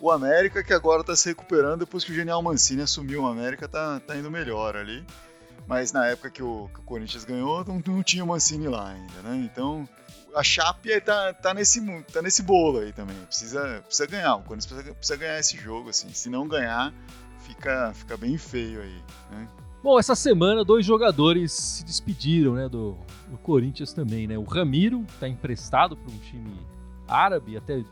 o 0.00 0.10
América, 0.10 0.62
que 0.62 0.72
agora 0.72 1.02
tá 1.02 1.16
se 1.16 1.28
recuperando 1.28 1.80
depois 1.80 2.04
que 2.04 2.12
o 2.12 2.14
Genial 2.14 2.42
Mancini 2.42 2.82
assumiu 2.82 3.22
o 3.22 3.26
América, 3.26 3.68
tá, 3.68 4.00
tá 4.00 4.16
indo 4.16 4.30
melhor 4.30 4.76
ali. 4.76 5.04
Mas 5.66 5.92
na 5.92 6.06
época 6.06 6.30
que 6.30 6.42
o, 6.42 6.70
que 6.72 6.80
o 6.80 6.82
Corinthians 6.82 7.24
ganhou, 7.24 7.64
não, 7.64 7.82
não, 7.86 8.02
tinha 8.02 8.24
o 8.24 8.26
Mancini 8.26 8.68
lá 8.68 8.90
ainda, 8.90 9.22
né? 9.22 9.36
Então 9.44 9.86
a 10.34 10.42
Chape 10.42 10.98
tá, 11.00 11.34
tá, 11.34 11.52
nesse, 11.52 11.80
tá 12.04 12.22
nesse 12.22 12.42
bolo 12.42 12.78
aí 12.78 12.92
também. 12.92 13.16
Precisa, 13.26 13.82
precisa 13.84 14.06
ganhar, 14.06 14.36
o 14.36 14.42
Corinthians 14.42 14.66
precisa, 14.66 14.94
precisa 14.94 15.16
ganhar 15.16 15.38
esse 15.38 15.56
jogo, 15.56 15.90
assim. 15.90 16.10
Se 16.12 16.30
não 16.30 16.48
ganhar, 16.48 16.92
fica, 17.48 17.92
fica 17.94 18.16
bem 18.16 18.36
feio 18.36 18.82
aí, 18.82 19.02
né? 19.30 19.48
Bom, 19.82 19.98
essa 19.98 20.14
semana 20.14 20.64
dois 20.64 20.84
jogadores 20.84 21.52
se 21.52 21.84
despediram, 21.84 22.54
né, 22.54 22.68
do, 22.68 22.96
do 23.30 23.38
Corinthians 23.38 23.92
também, 23.92 24.26
né? 24.26 24.36
O 24.36 24.42
Ramiro 24.42 25.04
está 25.08 25.28
emprestado 25.28 25.96
para 25.96 26.12
um 26.12 26.18
time 26.18 26.52
árabe 27.06 27.56
até 27.56 27.82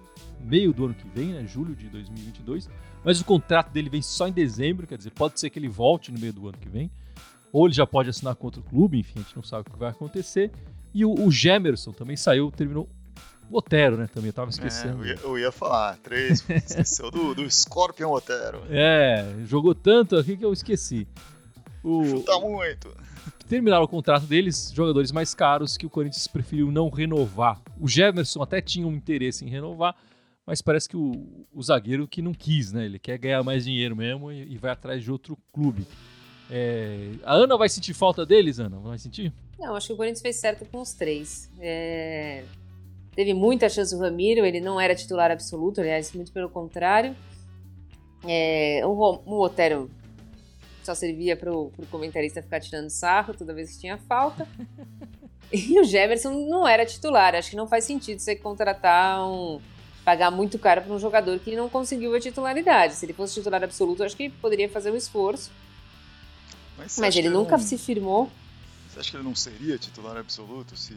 meio 0.40 0.72
do 0.72 0.84
ano 0.84 0.94
que 0.94 1.08
vem, 1.08 1.28
né, 1.28 1.46
julho 1.46 1.74
de 1.74 1.88
2022, 1.88 2.68
mas 3.04 3.20
o 3.20 3.24
contrato 3.24 3.70
dele 3.70 3.88
vem 3.88 4.02
só 4.02 4.28
em 4.28 4.32
dezembro, 4.32 4.86
quer 4.86 4.98
dizer, 4.98 5.10
pode 5.10 5.40
ser 5.40 5.48
que 5.48 5.58
ele 5.58 5.68
volte 5.68 6.12
no 6.12 6.18
meio 6.18 6.32
do 6.32 6.48
ano 6.48 6.58
que 6.58 6.68
vem, 6.68 6.90
ou 7.52 7.66
ele 7.66 7.74
já 7.74 7.86
pode 7.86 8.10
assinar 8.10 8.34
com 8.34 8.46
outro 8.46 8.62
clube, 8.62 8.98
enfim, 8.98 9.14
a 9.16 9.22
gente 9.22 9.36
não 9.36 9.42
sabe 9.42 9.62
o 9.62 9.72
que 9.72 9.78
vai 9.78 9.90
acontecer. 9.90 10.52
E 10.92 11.04
o, 11.04 11.14
o 11.14 11.30
Gemerson 11.30 11.92
também 11.92 12.16
saiu, 12.16 12.50
terminou 12.50 12.88
Otero, 13.50 13.96
né? 13.96 14.08
Também 14.12 14.28
eu 14.28 14.32
tava 14.32 14.50
esquecendo. 14.50 15.04
É, 15.04 15.10
eu, 15.10 15.14
ia, 15.14 15.20
eu, 15.22 15.38
ia, 15.38 15.52
falar, 15.52 15.96
três, 15.98 16.44
esqueceu 16.48 17.10
do, 17.10 17.34
do 17.34 17.50
Scorpion 17.50 18.10
Otero. 18.12 18.62
É, 18.70 19.24
jogou 19.44 19.74
tanto 19.74 20.16
aqui 20.16 20.36
que 20.36 20.44
eu 20.44 20.52
esqueci. 20.52 21.06
O, 21.82 22.04
Chuta 22.04 22.38
muito. 22.40 22.92
Terminaram 23.48 23.84
o 23.84 23.88
contrato 23.88 24.26
deles, 24.26 24.72
jogadores 24.74 25.12
mais 25.12 25.32
caros 25.32 25.76
que 25.76 25.86
o 25.86 25.90
Corinthians 25.90 26.26
preferiu 26.26 26.72
não 26.72 26.88
renovar. 26.88 27.60
O 27.80 27.86
Jefferson 27.86 28.42
até 28.42 28.60
tinha 28.60 28.86
um 28.86 28.92
interesse 28.92 29.44
em 29.44 29.48
renovar, 29.48 29.94
mas 30.44 30.60
parece 30.60 30.88
que 30.88 30.96
o, 30.96 31.46
o 31.52 31.62
zagueiro 31.62 32.08
que 32.08 32.20
não 32.20 32.34
quis, 32.34 32.72
né? 32.72 32.84
Ele 32.84 32.98
quer 32.98 33.18
ganhar 33.18 33.42
mais 33.44 33.64
dinheiro 33.64 33.94
mesmo 33.94 34.32
e, 34.32 34.52
e 34.52 34.58
vai 34.58 34.72
atrás 34.72 35.02
de 35.02 35.12
outro 35.12 35.38
clube. 35.52 35.86
É, 36.50 37.10
a 37.24 37.34
Ana 37.34 37.56
vai 37.56 37.68
sentir 37.68 37.94
falta 37.94 38.26
deles, 38.26 38.58
Ana? 38.58 38.78
Vai 38.78 38.98
sentir? 38.98 39.32
Não, 39.58 39.74
acho 39.74 39.88
que 39.88 39.92
o 39.92 39.96
Corinthians 39.96 40.22
fez 40.22 40.36
certo 40.36 40.64
com 40.66 40.80
os 40.80 40.92
três. 40.92 41.50
É, 41.58 42.44
teve 43.16 43.34
muita 43.34 43.68
chance 43.68 43.94
o 43.94 43.98
Ramiro, 43.98 44.44
ele 44.44 44.60
não 44.60 44.80
era 44.80 44.94
titular 44.94 45.30
absoluto, 45.30 45.80
aliás, 45.80 46.12
muito 46.12 46.30
pelo 46.30 46.48
contrário. 46.48 47.16
É, 48.24 48.82
o, 48.84 48.90
o 49.24 49.42
Otero 49.42 49.90
só 50.84 50.94
servia 50.94 51.36
pro, 51.36 51.70
pro 51.70 51.86
comentarista 51.86 52.42
ficar 52.42 52.60
tirando 52.60 52.90
sarro 52.90 53.34
toda 53.34 53.52
vez 53.52 53.72
que 53.72 53.80
tinha 53.80 53.98
falta. 53.98 54.46
E 55.52 55.78
o 55.80 55.84
Jefferson 55.84 56.48
não 56.48 56.66
era 56.66 56.84
titular. 56.84 57.34
Acho 57.34 57.50
que 57.50 57.56
não 57.56 57.68
faz 57.68 57.84
sentido 57.84 58.18
você 58.18 58.34
contratar 58.34 59.24
um. 59.28 59.60
pagar 60.04 60.30
muito 60.30 60.58
caro 60.58 60.82
para 60.82 60.92
um 60.92 60.98
jogador 60.98 61.38
que 61.38 61.54
não 61.54 61.68
conseguiu 61.68 62.14
a 62.16 62.20
titularidade. 62.20 62.94
Se 62.94 63.06
ele 63.06 63.12
fosse 63.12 63.34
titular 63.34 63.62
absoluto, 63.62 64.02
acho 64.02 64.16
que 64.16 64.28
poderia 64.28 64.68
fazer 64.68 64.90
um 64.90 64.96
esforço. 64.96 65.52
Mas, 66.76 66.98
Mas 66.98 67.16
ele 67.16 67.30
nunca 67.30 67.56
não... 67.56 67.64
se 67.64 67.78
firmou. 67.78 68.28
Você 68.88 69.00
acha 69.00 69.10
que 69.12 69.16
ele 69.16 69.24
não 69.24 69.36
seria 69.36 69.78
titular 69.78 70.16
absoluto 70.16 70.76
se. 70.76 70.96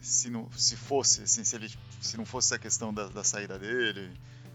Se, 0.00 0.30
não, 0.30 0.48
se 0.52 0.76
fosse, 0.76 1.22
assim, 1.22 1.44
se, 1.44 1.56
ele, 1.56 1.70
se 2.00 2.16
não 2.16 2.24
fosse 2.24 2.54
a 2.54 2.58
questão 2.58 2.92
da, 2.92 3.06
da 3.08 3.24
saída 3.24 3.58
dele, 3.58 4.10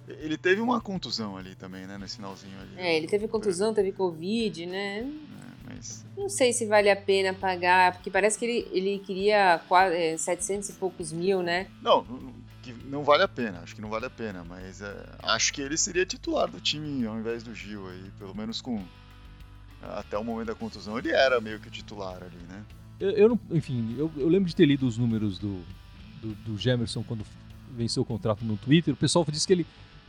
ele 0.07 0.37
teve 0.37 0.61
uma 0.61 0.81
contusão 0.81 1.37
ali 1.37 1.55
também, 1.55 1.85
né? 1.85 1.97
Nesse 1.97 2.17
finalzinho 2.17 2.59
ali. 2.59 2.75
É, 2.77 2.97
ele 2.97 3.07
teve 3.07 3.27
contusão, 3.27 3.73
teve 3.73 3.91
Covid, 3.91 4.65
né? 4.65 4.99
É, 4.99 5.05
mas... 5.65 6.05
Não 6.17 6.29
sei 6.29 6.51
se 6.51 6.65
vale 6.65 6.89
a 6.89 6.95
pena 6.95 7.33
pagar, 7.33 7.93
porque 7.93 8.11
parece 8.11 8.37
que 8.37 8.45
ele, 8.45 8.67
ele 8.71 8.99
queria 8.99 9.61
700 10.17 10.69
é, 10.69 10.73
e 10.73 10.75
poucos 10.75 11.11
mil, 11.11 11.41
né? 11.41 11.67
Não, 11.81 12.05
que 12.61 12.73
não 12.73 13.03
vale 13.03 13.23
a 13.23 13.27
pena, 13.27 13.59
acho 13.61 13.75
que 13.75 13.81
não 13.81 13.89
vale 13.89 14.05
a 14.05 14.09
pena, 14.09 14.43
mas 14.43 14.81
é, 14.81 15.05
acho 15.21 15.53
que 15.53 15.61
ele 15.61 15.77
seria 15.77 16.05
titular 16.05 16.49
do 16.49 16.59
time 16.59 17.05
ao 17.05 17.17
invés 17.17 17.43
do 17.43 17.53
Gil 17.53 17.87
aí, 17.89 18.11
pelo 18.17 18.35
menos 18.35 18.61
com. 18.61 18.83
Até 19.81 20.17
o 20.17 20.23
momento 20.23 20.47
da 20.47 20.55
contusão, 20.55 20.97
ele 20.97 21.11
era 21.11 21.41
meio 21.41 21.59
que 21.59 21.69
titular 21.69 22.23
ali, 22.23 22.37
né? 22.47 22.63
Eu, 23.03 23.11
eu 23.11 23.29
não, 23.29 23.39
enfim, 23.51 23.95
eu, 23.97 24.11
eu, 24.15 24.29
lembro 24.29 24.47
de 24.47 24.55
ter 24.55 24.65
lido 24.65 24.87
os 24.87 24.97
números 24.97 25.37
do, 25.37 25.59
do, 26.21 26.35
do 26.45 26.57
Gemerson 26.57 27.03
quando 27.03 27.25
venceu 27.75 28.03
o 28.03 28.05
contrato 28.05 28.45
no 28.45 28.55
Twitter. 28.55 28.93
O 28.93 28.97
pessoal 28.97 29.25
disse 29.29 29.45
que 29.45 29.53
ele 29.53 29.65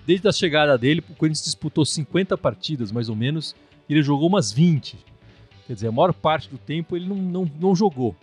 Desde 0.06 0.28
a 0.28 0.32
chegada 0.32 0.76
dele, 0.76 1.02
o 1.08 1.14
Corinthians 1.14 1.44
disputou 1.44 1.84
50 1.84 2.36
partidas, 2.36 2.92
mais 2.92 3.08
ou 3.08 3.16
menos, 3.16 3.56
e 3.88 3.94
ele 3.94 4.02
jogou 4.02 4.28
umas 4.28 4.52
20. 4.52 4.98
Quer 5.66 5.72
dizer, 5.72 5.88
a 5.88 5.92
maior 5.92 6.12
parte 6.12 6.48
do 6.50 6.58
tempo 6.58 6.94
ele 6.94 7.08
não, 7.08 7.16
não, 7.16 7.50
não 7.58 7.74
jogou. 7.74 8.14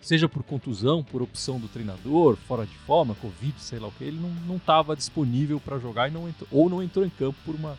Seja 0.00 0.28
por 0.28 0.44
contusão, 0.44 1.02
por 1.02 1.20
opção 1.20 1.58
do 1.58 1.66
treinador, 1.66 2.36
fora 2.36 2.64
de 2.64 2.74
forma, 2.78 3.16
Covid, 3.16 3.54
sei 3.58 3.80
lá 3.80 3.88
o 3.88 3.92
que, 3.92 4.04
ele 4.04 4.20
não 4.46 4.56
estava 4.56 4.94
disponível 4.94 5.58
para 5.58 5.78
jogar 5.78 6.08
e 6.08 6.12
não 6.12 6.28
entrou, 6.28 6.48
ou 6.52 6.70
não 6.70 6.82
entrou 6.82 7.04
em 7.04 7.10
campo 7.10 7.36
por 7.44 7.56
uma 7.56 7.76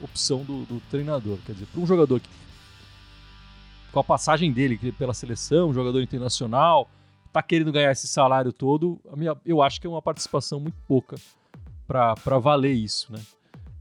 opção 0.00 0.44
do, 0.44 0.64
do 0.64 0.80
treinador. 0.88 1.38
Quer 1.44 1.52
dizer, 1.52 1.66
para 1.66 1.80
um 1.80 1.86
jogador 1.86 2.20
que, 2.20 2.28
com 3.92 4.00
a 4.00 4.04
passagem 4.04 4.50
dele 4.50 4.78
pela 4.92 5.12
seleção, 5.12 5.72
jogador 5.72 6.00
internacional, 6.00 6.88
está 7.26 7.42
querendo 7.42 7.70
ganhar 7.70 7.92
esse 7.92 8.08
salário 8.08 8.52
todo, 8.52 8.98
minha, 9.16 9.36
eu 9.44 9.62
acho 9.62 9.80
que 9.80 9.86
é 9.86 9.90
uma 9.90 10.02
participação 10.02 10.58
muito 10.58 10.76
pouca 10.88 11.16
para 11.86 12.38
valer 12.38 12.72
isso, 12.72 13.12
né? 13.12 13.20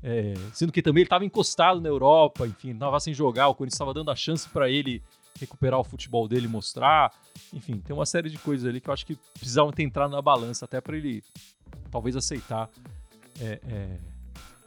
É, 0.04 0.34
sendo 0.52 0.71
que 0.71 0.82
também 0.82 1.02
ele 1.02 1.06
estava 1.06 1.24
encostado 1.24 1.80
na 1.80 1.88
Europa, 1.88 2.47
enfim, 2.47 2.71
estava 2.71 3.00
sem 3.00 3.13
jogar, 3.13 3.50
o 3.50 3.56
Corinthians 3.56 3.76
estava 3.76 3.93
dando 3.93 4.10
a 4.10 4.15
chance 4.15 4.50
para 4.50 4.69
ele 4.69 5.02
recuperar 5.39 5.80
o 5.80 5.84
futebol 5.84 6.28
dele, 6.28 6.47
mostrar, 6.47 7.13
enfim, 7.54 7.78
tem 7.80 7.95
uma 7.95 8.06
série 8.06 8.30
de 8.30 8.38
coisas 8.38 8.67
ali 8.67 8.82
que 8.82 8.89
eu 8.89 8.93
acho 8.93 9.06
que 9.06 9.15
precisavam 9.34 9.71
ter 9.71 9.84
entrado 9.84 10.12
na 10.12 10.21
balança 10.21 10.65
até 10.65 10.82
para 10.82 10.97
ele 10.97 11.24
talvez 11.91 12.15
aceitar 12.15 12.67
é, 13.39 13.62
é, 13.67 13.97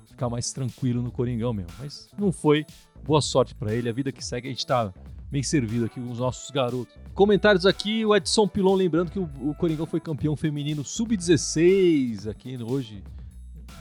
ficar 0.07 0.29
mais 0.29 0.53
tranquilo 0.53 1.03
no 1.03 1.11
Coringão 1.11 1.53
mesmo, 1.53 1.73
mas 1.79 2.09
não 2.17 2.31
foi. 2.33 2.65
Boa 3.03 3.21
sorte 3.21 3.55
para 3.55 3.75
ele, 3.75 3.89
a 3.89 3.93
vida 3.93 4.13
que 4.13 4.25
segue 4.25 4.49
a 4.49 4.51
gente 4.51 4.61
está 4.61 4.95
bem 5.35 5.43
servido 5.43 5.87
aqui 5.87 6.01
com 6.01 6.13
os 6.13 6.21
nossos 6.21 6.49
garotos. 6.49 6.95
Comentários 7.13 7.67
aqui, 7.67 8.07
o 8.07 8.15
Edson 8.15 8.47
Pilon 8.47 8.77
lembrando 8.77 9.11
que 9.11 9.19
o, 9.19 9.29
o 9.41 9.53
Coringão 9.53 9.85
foi 9.85 9.99
campeão 9.99 10.37
feminino 10.37 10.85
sub-16 10.85 12.31
aqui 12.31 12.57
hoje 12.63 13.03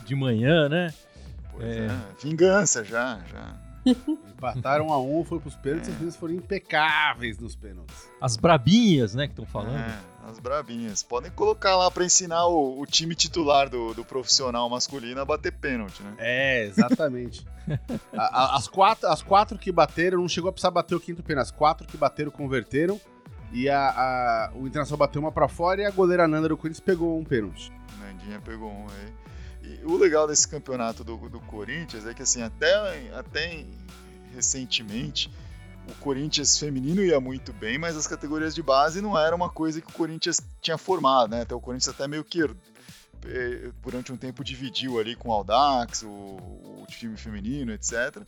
de 0.04 0.16
manhã, 0.16 0.68
né? 0.68 0.92
Pois 1.52 1.64
é. 1.64 1.86
é. 1.86 1.98
Vingança 2.20 2.82
já, 2.82 3.20
já. 3.30 3.56
Empataram 3.86 4.92
a 4.92 5.00
um, 5.00 5.24
foi 5.24 5.38
pros 5.40 5.54
pênaltis, 5.56 5.88
é. 5.88 5.92
as 5.92 5.96
meninas 5.96 6.16
foram 6.16 6.34
impecáveis 6.34 7.38
nos 7.38 7.54
pênaltis. 7.54 8.08
As 8.20 8.36
brabinhas, 8.36 9.14
né, 9.14 9.26
que 9.26 9.32
estão 9.32 9.46
falando. 9.46 9.76
É, 9.76 9.98
as 10.26 10.38
brabinhas. 10.38 11.02
Podem 11.02 11.30
colocar 11.30 11.76
lá 11.76 11.90
para 11.90 12.04
ensinar 12.04 12.46
o, 12.46 12.80
o, 12.80 12.86
time 12.86 13.14
titular 13.14 13.68
do, 13.68 13.92
do, 13.94 14.04
profissional 14.04 14.68
masculino 14.68 15.20
a 15.20 15.24
bater 15.24 15.52
pênalti, 15.52 16.02
né? 16.02 16.14
É, 16.18 16.64
exatamente. 16.64 17.46
a, 18.12 18.22
a, 18.22 18.56
as, 18.56 18.68
quatro, 18.68 19.08
as 19.08 19.22
quatro 19.22 19.58
que 19.58 19.70
bateram, 19.70 20.18
não 20.18 20.28
chegou 20.28 20.48
a 20.48 20.52
precisar 20.52 20.70
bater 20.70 20.94
o 20.94 21.00
quinto 21.00 21.22
pênalti. 21.22 21.46
As 21.46 21.50
quatro 21.50 21.86
que 21.86 21.96
bateram, 21.96 22.30
converteram. 22.30 23.00
E 23.52 23.68
a, 23.68 23.88
a, 23.90 24.52
o 24.54 24.66
Internacional 24.66 24.98
bateu 24.98 25.20
uma 25.20 25.30
para 25.30 25.46
fora 25.46 25.82
e 25.82 25.84
a 25.84 25.90
goleira 25.90 26.26
Nanda 26.26 26.48
do 26.48 26.56
Corinthians 26.56 26.80
pegou 26.80 27.18
um 27.18 27.24
pênalti. 27.24 27.72
Nandinha 28.00 28.40
pegou 28.40 28.70
um 28.70 28.86
aí. 28.88 29.23
E 29.64 29.80
o 29.84 29.96
legal 29.96 30.26
desse 30.26 30.46
campeonato 30.46 31.02
do, 31.02 31.16
do 31.28 31.40
Corinthians 31.40 32.06
é 32.06 32.12
que 32.12 32.22
assim, 32.22 32.42
até, 32.42 32.74
até 33.14 33.64
recentemente 34.34 35.30
o 35.88 35.94
Corinthians 35.96 36.58
feminino 36.58 37.02
ia 37.02 37.20
muito 37.20 37.52
bem, 37.52 37.78
mas 37.78 37.96
as 37.96 38.06
categorias 38.06 38.54
de 38.54 38.62
base 38.62 39.00
não 39.00 39.18
era 39.18 39.34
uma 39.34 39.48
coisa 39.48 39.80
que 39.80 39.88
o 39.88 39.92
Corinthians 39.92 40.40
tinha 40.60 40.78
formado, 40.78 41.30
né? 41.30 41.42
Até 41.42 41.54
o 41.54 41.60
Corinthians 41.60 41.94
até 41.94 42.08
meio 42.08 42.24
que 42.24 42.42
eh, 42.42 43.70
durante 43.82 44.12
um 44.12 44.16
tempo 44.16 44.42
dividiu 44.42 44.98
ali 44.98 45.14
com 45.14 45.28
o 45.28 45.32
Aldax, 45.32 46.02
o, 46.02 46.08
o 46.08 46.84
time 46.88 47.16
feminino, 47.16 47.72
etc. 47.72 48.16
Uh, 48.16 48.24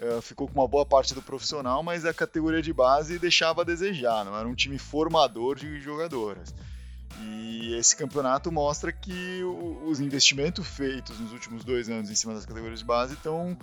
eh, 0.00 0.20
ficou 0.20 0.48
com 0.48 0.60
uma 0.60 0.68
boa 0.68 0.84
parte 0.84 1.14
do 1.14 1.22
profissional, 1.22 1.82
mas 1.82 2.04
a 2.04 2.12
categoria 2.12 2.60
de 2.60 2.72
base 2.72 3.18
deixava 3.18 3.62
a 3.62 3.64
desejar, 3.64 4.24
não 4.24 4.36
era 4.36 4.46
um 4.46 4.54
time 4.54 4.78
formador 4.78 5.56
de 5.56 5.80
jogadoras. 5.80 6.54
E 7.20 7.74
esse 7.74 7.96
campeonato 7.96 8.50
mostra 8.52 8.92
que 8.92 9.42
os 9.84 10.00
investimentos 10.00 10.66
feitos 10.66 11.18
nos 11.18 11.32
últimos 11.32 11.64
dois 11.64 11.88
anos 11.88 12.10
em 12.10 12.14
cima 12.14 12.34
das 12.34 12.44
categorias 12.44 12.80
de 12.80 12.84
base 12.84 13.14
estão 13.14 13.56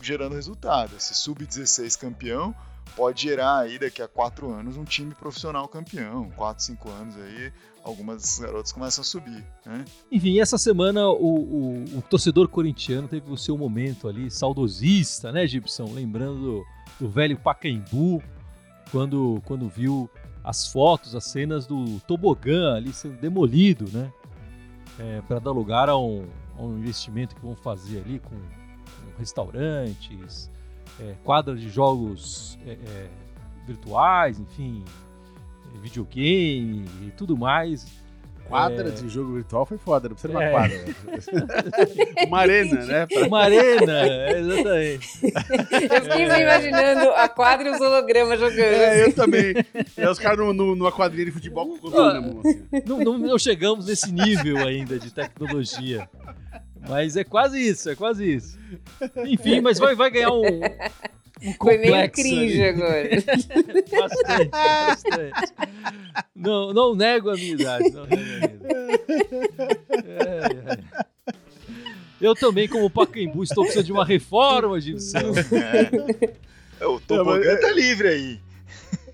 gerando 0.00 0.34
resultado. 0.34 0.94
Esse 0.96 1.14
sub-16 1.14 1.98
campeão 1.98 2.54
pode 2.96 3.22
gerar 3.22 3.60
aí 3.60 3.78
daqui 3.78 4.02
a 4.02 4.08
quatro 4.08 4.52
anos 4.52 4.76
um 4.76 4.84
time 4.84 5.14
profissional 5.14 5.66
campeão. 5.68 6.30
Quatro, 6.36 6.62
cinco 6.62 6.90
anos 6.90 7.16
aí, 7.16 7.52
algumas 7.82 8.38
garotas 8.38 8.72
começam 8.72 9.02
a 9.02 9.04
subir. 9.04 9.44
Né? 9.64 9.84
Enfim, 10.10 10.40
essa 10.40 10.58
semana 10.58 11.08
o, 11.08 11.14
o, 11.14 11.98
o, 11.98 12.02
torcedor 12.02 12.48
corintiano 12.48 13.08
teve 13.08 13.30
o 13.30 13.36
seu 13.36 13.56
momento 13.56 14.08
ali 14.08 14.30
saudosista, 14.30 15.32
né, 15.32 15.46
Gibson? 15.46 15.92
Lembrando 15.92 16.38
do, 16.38 16.64
do 17.00 17.08
velho 17.08 17.38
Pacaembu, 17.38 18.22
quando, 18.90 19.40
quando 19.44 19.68
viu 19.68 20.10
as 20.44 20.66
fotos, 20.66 21.14
as 21.14 21.24
cenas 21.24 21.66
do 21.66 22.00
tobogã 22.00 22.74
ali 22.74 22.92
sendo 22.92 23.18
demolido, 23.20 23.86
né? 23.92 24.12
É, 24.98 25.22
para 25.22 25.38
dar 25.38 25.52
lugar 25.52 25.88
a 25.88 25.96
um, 25.96 26.26
a 26.58 26.62
um, 26.62 26.78
investimento 26.78 27.34
que 27.34 27.40
vão 27.40 27.56
fazer 27.56 28.02
ali 28.04 28.18
com, 28.18 28.36
com 28.36 29.18
restaurantes, 29.18 30.50
é, 31.00 31.14
quadras 31.24 31.60
de 31.60 31.70
jogos 31.70 32.58
é, 32.66 32.72
é, 32.72 33.10
virtuais, 33.66 34.38
enfim, 34.38 34.84
videogame 35.80 36.86
e 37.06 37.10
tudo 37.16 37.36
mais. 37.36 38.01
Quadra 38.52 38.88
É. 38.88 38.90
de 38.90 39.08
jogo 39.08 39.32
virtual 39.34 39.64
foi 39.66 39.78
foda, 39.78 40.08
não 40.08 40.14
precisa 40.14 40.32
de 40.32 40.36
uma 40.38 40.44
É. 40.44 40.50
quadra. 40.50 40.78
uma 42.28 42.38
arena, 42.40 42.84
né? 42.84 43.06
Pra- 43.06 43.26
Uma 43.26 43.40
arena, 43.44 44.06
é, 44.06 44.38
exatamente. 44.40 45.08
Eu 45.22 46.02
fiquei 46.02 46.24
imaginando 46.24 47.10
a 47.12 47.28
quadra 47.28 47.68
e 47.68 47.72
os 47.72 47.80
hologramas 47.80 48.38
jogando. 48.38 48.58
É, 48.60 49.04
eu 49.04 49.12
também. 49.14 49.54
É 49.96 50.10
os 50.10 50.18
caras 50.18 50.38
no- 50.38 50.52
no- 50.52 50.74
numa 50.76 50.92
quadrilha 50.92 51.24
de 51.26 51.30
futebol 51.32 51.66
com 51.66 51.74
o 51.74 51.78
controle 51.78 52.12
na 52.14 52.20
mão, 52.20 52.40
assim. 52.40 52.62
Não, 52.86 52.98
não- 53.00 53.18
não 53.18 53.38
chegamos 53.38 53.86
nesse 53.86 54.12
nível 54.12 54.58
ainda 54.58 54.98
de 54.98 55.10
tecnologia. 55.12 56.08
Mas 56.88 57.16
é 57.16 57.24
quase 57.24 57.58
isso, 57.60 57.88
é 57.90 57.94
quase 57.94 58.30
isso. 58.34 58.58
Enfim, 59.24 59.60
mas 59.60 59.78
vai, 59.78 59.94
vai 59.94 60.10
ganhar 60.10 60.32
um, 60.32 60.42
um 61.44 61.52
Foi 61.54 61.78
meio 61.78 61.92
complexo 61.92 62.22
cringe 62.22 62.62
ali. 62.62 62.68
agora. 62.68 63.08
Bastante, 63.90 64.50
bastante. 64.50 65.52
Não, 66.34 66.72
não 66.72 66.94
nego 66.94 67.30
a 67.30 67.34
minha 67.34 67.54
idade. 67.54 67.90
Não 67.90 68.06
nego 68.06 68.14
a 68.14 68.26
minha 68.26 68.36
idade. 68.36 69.72
É, 70.06 70.72
é. 70.72 71.32
Eu 72.20 72.34
também, 72.36 72.68
como 72.68 72.88
Pacaembu, 72.88 73.42
estou 73.42 73.64
precisando 73.64 73.86
de 73.86 73.92
uma 73.92 74.04
reforma, 74.04 74.80
Gibson. 74.80 75.18
É, 76.80 76.86
o 76.86 77.00
tobogã 77.00 77.56
tá 77.56 77.72
livre 77.72 78.08
aí. 78.08 78.40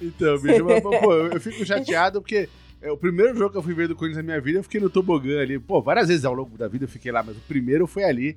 Então, 0.00 0.38
bicho, 0.38 0.64
mas, 0.64 0.82
pô, 0.82 1.12
eu, 1.12 1.32
eu 1.32 1.40
fico 1.40 1.64
chateado 1.64 2.20
porque 2.20 2.48
é, 2.80 2.92
o 2.92 2.96
primeiro 2.96 3.34
jogo 3.36 3.50
que 3.50 3.58
eu 3.58 3.62
fui 3.62 3.74
ver 3.74 3.88
do 3.88 3.96
Corinthians 3.96 4.24
na 4.24 4.32
minha 4.32 4.40
vida, 4.40 4.58
eu 4.58 4.62
fiquei 4.62 4.80
no 4.80 4.90
tobogã 4.90 5.40
ali. 5.40 5.58
Pô, 5.58 5.80
várias 5.80 6.08
vezes 6.08 6.24
ao 6.24 6.34
longo 6.34 6.56
da 6.56 6.68
vida 6.68 6.84
eu 6.84 6.88
fiquei 6.88 7.10
lá, 7.10 7.22
mas 7.22 7.36
o 7.36 7.40
primeiro 7.40 7.86
foi 7.86 8.04
ali. 8.04 8.36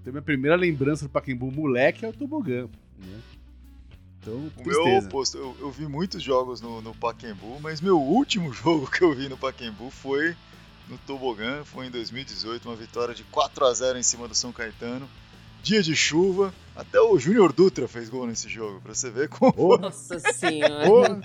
Então, 0.00 0.12
minha 0.12 0.22
primeira 0.22 0.56
lembrança 0.56 1.06
do 1.06 1.10
Pacaembu 1.10 1.50
moleque 1.50 2.04
é 2.04 2.08
o 2.08 2.12
tobogã. 2.12 2.68
Né? 3.02 3.20
Então, 4.20 4.50
O 4.56 4.66
meu 4.66 4.86
eu, 5.34 5.56
eu 5.60 5.70
vi 5.70 5.86
muitos 5.88 6.22
jogos 6.22 6.60
no, 6.60 6.80
no 6.80 6.94
Pacaembu, 6.94 7.58
mas 7.60 7.80
meu 7.80 7.98
último 8.00 8.52
jogo 8.54 8.88
que 8.88 9.02
eu 9.02 9.12
vi 9.14 9.28
no 9.28 9.36
Pacaembu 9.36 9.90
foi 9.90 10.36
no 10.88 10.96
Tobogã, 10.98 11.64
foi 11.64 11.86
em 11.86 11.90
2018, 11.90 12.68
uma 12.68 12.76
vitória 12.76 13.14
de 13.14 13.24
4 13.24 13.64
a 13.64 13.74
0 13.74 13.98
em 13.98 14.02
cima 14.02 14.28
do 14.28 14.34
São 14.34 14.52
Caetano. 14.52 15.08
Dia 15.62 15.82
de 15.82 15.94
chuva, 15.94 16.52
até 16.74 17.00
o 17.00 17.16
Júnior 17.18 17.52
Dutra 17.52 17.86
fez 17.86 18.08
gol 18.08 18.26
nesse 18.26 18.48
jogo, 18.48 18.80
pra 18.80 18.94
você 18.94 19.10
ver 19.10 19.28
como 19.28 19.76
Nossa 19.78 20.18
senhora. 20.32 21.20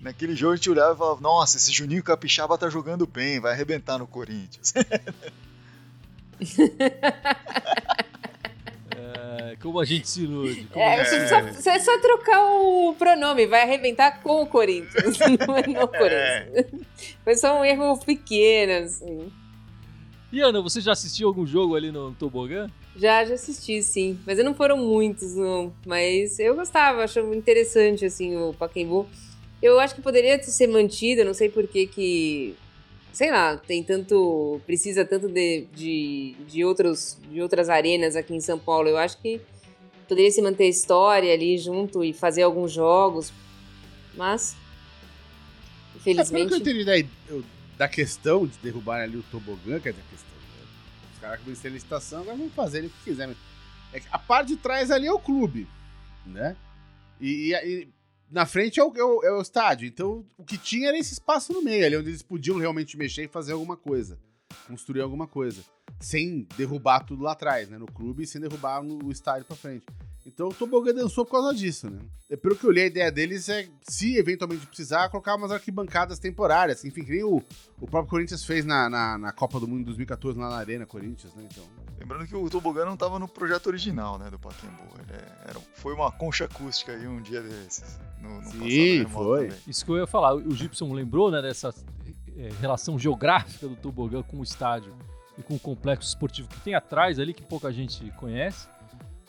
naquele 0.00 0.36
jogo 0.36 0.52
a 0.52 0.56
gente 0.56 0.70
olhava 0.70 0.94
e 0.94 0.98
falava, 0.98 1.20
nossa, 1.20 1.56
esse 1.56 1.72
Juninho 1.72 2.02
Capixaba 2.02 2.58
tá 2.58 2.68
jogando 2.68 3.06
bem, 3.06 3.40
vai 3.40 3.52
arrebentar 3.52 3.98
no 3.98 4.06
Corinthians. 4.06 4.74
Como 9.72 9.80
a 9.80 9.86
gente 9.86 10.06
se 10.06 10.24
ilude. 10.24 10.68
É, 10.74 11.02
você 11.02 11.26
só, 11.28 11.40
você 11.40 11.70
é 11.70 11.78
só 11.78 11.98
trocar 11.98 12.44
o 12.44 12.94
pronome, 12.98 13.46
vai 13.46 13.62
arrebentar 13.62 14.22
com 14.22 14.42
o 14.42 14.46
Corinthians, 14.46 15.16
não 15.48 15.56
é 15.56 15.66
no 15.66 15.80
É. 15.80 15.86
Corinthians. 15.86 16.82
Foi 17.24 17.34
só 17.36 17.58
um 17.58 17.64
erro 17.64 17.96
pequeno, 17.96 18.84
assim. 18.84 19.32
E 20.30 20.42
Ana, 20.42 20.60
você 20.60 20.78
já 20.82 20.92
assistiu 20.92 21.26
algum 21.26 21.46
jogo 21.46 21.74
ali 21.74 21.90
no 21.90 22.12
Tobogã? 22.12 22.66
Já, 22.94 23.24
já 23.24 23.32
assisti, 23.32 23.82
sim. 23.82 24.18
Mas 24.26 24.36
não 24.44 24.54
foram 24.54 24.76
muitos, 24.76 25.34
não. 25.34 25.72
Mas 25.86 26.38
eu 26.38 26.54
gostava, 26.54 27.02
acho 27.02 27.20
interessante, 27.32 28.04
assim, 28.04 28.36
o 28.36 28.52
Pacaembu. 28.52 29.08
Eu 29.62 29.80
acho 29.80 29.94
que 29.94 30.02
poderia 30.02 30.42
ser 30.42 30.66
mantido, 30.66 31.24
não 31.24 31.32
sei 31.32 31.48
por 31.48 31.66
que 31.66 31.86
que... 31.86 32.54
Sei 33.10 33.30
lá, 33.30 33.56
tem 33.56 33.82
tanto... 33.82 34.60
Precisa 34.66 35.02
tanto 35.02 35.28
de, 35.28 35.64
de, 35.74 36.34
de, 36.46 36.62
outros, 36.62 37.16
de 37.30 37.40
outras 37.40 37.70
arenas 37.70 38.16
aqui 38.16 38.34
em 38.34 38.40
São 38.40 38.58
Paulo. 38.58 38.88
Eu 38.88 38.98
acho 38.98 39.16
que 39.20 39.40
poderia 40.12 40.30
se 40.30 40.42
manter 40.42 40.64
a 40.64 40.68
história 40.68 41.32
ali 41.32 41.56
junto 41.58 42.04
e 42.04 42.12
fazer 42.12 42.42
alguns 42.42 42.70
jogos. 42.72 43.32
Mas... 44.14 44.54
É, 44.54 45.98
pelo 46.02 46.02
que 46.02 46.08
eu 46.08 46.22
Infelizmente... 46.22 46.54
entendi 46.56 46.84
da, 46.84 47.38
da 47.78 47.88
questão 47.88 48.46
de 48.46 48.56
derrubar 48.58 49.02
ali 49.02 49.16
o 49.16 49.22
tobogã, 49.30 49.80
quer 49.80 49.90
dizer, 49.92 50.04
a 50.06 50.10
questão. 50.10 50.36
né? 50.36 50.66
Os 51.14 51.18
caras 51.20 51.40
que 51.40 51.46
venceram 51.46 51.70
a 51.70 51.74
licitação, 51.74 52.20
agora 52.20 52.36
vão 52.36 52.50
fazer 52.50 52.84
o 52.84 52.90
que 52.90 53.04
quiser. 53.04 53.30
É 53.94 54.02
a 54.10 54.18
parte 54.18 54.48
de 54.48 54.56
trás 54.56 54.90
ali 54.90 55.06
é 55.06 55.12
o 55.12 55.18
clube, 55.18 55.66
né? 56.26 56.56
E, 57.20 57.52
e- 57.52 57.54
e 57.82 57.88
na 58.30 58.44
frente 58.46 58.80
é 58.80 58.84
o, 58.84 58.92
é 58.96 59.02
o- 59.04 59.24
é 59.24 59.32
o 59.32 59.40
estádio. 59.40 59.86
Então, 59.86 60.24
o 60.36 60.44
que 60.44 60.58
tinha 60.58 60.88
era 60.88 60.98
esse 60.98 61.12
espaço 61.14 61.52
no 61.52 61.62
meio, 61.62 61.86
ali 61.86 61.96
onde 61.96 62.08
eles 62.08 62.22
podiam 62.22 62.58
realmente 62.58 62.96
mexer 62.96 63.24
e 63.24 63.28
fazer 63.28 63.52
alguma 63.52 63.76
coisa. 63.76 64.18
Construir 64.66 65.00
alguma 65.00 65.26
coisa. 65.26 65.62
Sem 66.00 66.46
derrubar 66.56 67.00
tudo 67.04 67.22
lá 67.22 67.32
atrás, 67.32 67.68
né? 67.68 67.78
No 67.78 67.86
clube 67.86 68.22
e 68.22 68.26
sem 68.26 68.40
derrubar 68.40 68.82
no, 68.82 69.04
o 69.04 69.10
estádio 69.12 69.44
pra 69.44 69.56
frente. 69.56 69.84
Então 70.24 70.48
o 70.48 70.54
Tobogã 70.54 70.94
dançou 70.94 71.24
por 71.24 71.32
causa 71.32 71.52
disso, 71.52 71.90
né? 71.90 71.98
É, 72.30 72.36
pelo 72.36 72.54
que 72.54 72.64
eu 72.64 72.70
olhei, 72.70 72.84
a 72.84 72.86
ideia 72.86 73.10
deles 73.10 73.48
é, 73.48 73.68
se 73.82 74.16
eventualmente 74.16 74.64
precisar, 74.66 75.08
colocar 75.08 75.34
umas 75.34 75.50
arquibancadas 75.50 76.18
temporárias. 76.20 76.84
Enfim, 76.84 77.02
que 77.02 77.10
nem 77.10 77.24
o, 77.24 77.42
o 77.80 77.86
próprio 77.88 78.08
Corinthians 78.10 78.44
fez 78.44 78.64
na, 78.64 78.88
na, 78.88 79.18
na 79.18 79.32
Copa 79.32 79.58
do 79.58 79.66
Mundo 79.66 79.80
em 79.80 79.84
2014 79.84 80.38
lá 80.38 80.48
na 80.48 80.56
Arena 80.56 80.86
Corinthians, 80.86 81.34
né? 81.34 81.46
Então. 81.50 81.64
Lembrando 81.98 82.26
que 82.26 82.36
o 82.36 82.48
Tobogã 82.48 82.84
não 82.84 82.96
tava 82.96 83.18
no 83.18 83.26
projeto 83.26 83.66
original, 83.66 84.16
né, 84.18 84.30
do 84.30 84.38
Pacaembu. 84.38 84.82
Ele 85.08 85.12
é- 85.12 85.50
era, 85.50 85.60
foi 85.74 85.92
uma 85.92 86.10
concha 86.12 86.44
acústica 86.44 86.92
aí 86.92 87.06
um 87.06 87.20
dia 87.20 87.42
desses. 87.42 87.98
No, 88.20 88.40
no 88.42 88.50
Sim, 88.70 89.04
foi. 89.08 89.48
também. 89.48 89.58
Isso 89.66 89.84
que 89.84 89.90
eu 89.90 89.96
ia 89.98 90.06
falar. 90.06 90.34
O 90.34 90.52
Gibson 90.52 90.92
lembrou, 90.92 91.30
né, 91.32 91.42
dessa 91.42 91.74
é, 92.36 92.48
relação 92.60 92.98
geográfica 92.98 93.68
do 93.68 93.76
Tobogã 93.76 94.22
com 94.22 94.38
o 94.38 94.42
estádio 94.42 94.94
e 95.38 95.42
com 95.42 95.54
o 95.54 95.58
complexo 95.58 96.08
esportivo 96.08 96.48
que 96.48 96.60
tem 96.60 96.74
atrás 96.74 97.18
ali, 97.18 97.32
que 97.32 97.42
pouca 97.42 97.72
gente 97.72 98.10
conhece. 98.12 98.68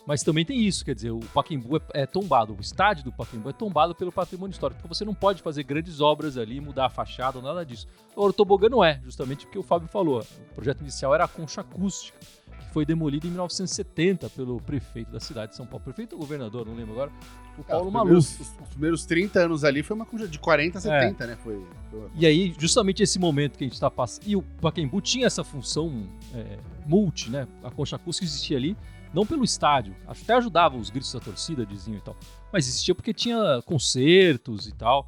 Mas 0.05 0.21
também 0.21 0.43
tem 0.43 0.59
isso, 0.59 0.83
quer 0.83 0.93
dizer, 0.93 1.11
o 1.11 1.19
Pacaembu 1.33 1.77
é, 1.77 2.01
é 2.01 2.05
tombado, 2.05 2.53
o 2.53 2.59
estádio 2.59 3.05
do 3.05 3.11
Pacaembu 3.11 3.49
é 3.49 3.53
tombado 3.53 3.95
pelo 3.95 4.11
patrimônio 4.11 4.51
histórico. 4.51 4.79
Então 4.79 4.93
você 4.93 5.05
não 5.05 5.13
pode 5.13 5.41
fazer 5.41 5.63
grandes 5.63 6.01
obras 6.01 6.37
ali, 6.37 6.59
mudar 6.59 6.87
a 6.87 6.89
fachada, 6.89 7.41
nada 7.41 7.65
disso. 7.65 7.87
Agora 8.11 8.31
o 8.31 8.33
Tobogã 8.33 8.67
não 8.67 8.83
é, 8.83 8.99
justamente 9.03 9.45
porque 9.45 9.57
o 9.57 9.63
Fábio 9.63 9.87
falou. 9.87 10.19
O 10.19 10.55
projeto 10.55 10.81
inicial 10.81 11.15
era 11.15 11.23
a 11.23 11.27
concha 11.27 11.61
acústica, 11.61 12.19
que 12.19 12.73
foi 12.73 12.85
demolida 12.85 13.25
em 13.27 13.29
1970 13.29 14.29
pelo 14.31 14.59
prefeito 14.59 15.09
da 15.09 15.21
cidade 15.21 15.51
de 15.51 15.57
São 15.57 15.65
Paulo. 15.65 15.85
Prefeito 15.85 16.13
ou 16.13 16.19
governador, 16.19 16.65
não 16.65 16.75
lembro 16.75 16.93
agora. 16.93 17.11
O 17.57 17.63
Paulo 17.63 17.87
os, 17.87 17.93
Maluf. 17.93 18.07
primeiros, 18.09 18.39
os, 18.39 18.61
os 18.63 18.69
primeiros 18.69 19.05
30 19.05 19.39
anos 19.41 19.63
ali 19.63 19.83
foi 19.83 19.95
uma 19.95 20.05
concha 20.05 20.27
de 20.27 20.39
40 20.39 20.77
a 20.77 20.81
70, 20.81 21.27
né? 21.27 21.37
Foi, 21.43 21.61
foi 21.89 21.99
uma- 21.99 22.09
E 22.15 22.25
aí, 22.25 22.53
justamente 22.57 23.03
esse 23.03 23.19
momento 23.19 23.57
que 23.57 23.63
a 23.63 23.67
gente 23.67 23.73
está 23.75 23.91
passando. 23.91 24.23
E 24.27 24.35
o 24.35 24.41
Pacaembu 24.41 24.99
tinha 25.01 25.27
essa 25.27 25.43
função 25.43 26.07
é, 26.33 26.57
multi, 26.85 27.29
né? 27.29 27.47
A 27.63 27.69
concha 27.69 27.95
acústica 27.95 28.25
existia 28.25 28.57
ali, 28.57 28.75
não 29.13 29.25
pelo 29.25 29.43
estádio. 29.43 29.95
Até 30.07 30.33
ajudava 30.33 30.75
os 30.77 30.89
gritos 30.89 31.13
da 31.13 31.19
torcida, 31.19 31.65
diziam 31.65 31.97
e 31.97 32.01
tal. 32.01 32.17
Mas 32.51 32.67
existia 32.67 32.95
porque 32.95 33.13
tinha 33.13 33.61
concertos 33.65 34.67
e 34.67 34.71
tal 34.73 35.07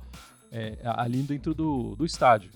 é, 0.52 0.78
ali 0.84 1.22
dentro 1.24 1.54
do, 1.54 1.96
do 1.96 2.06
estádio. 2.06 2.52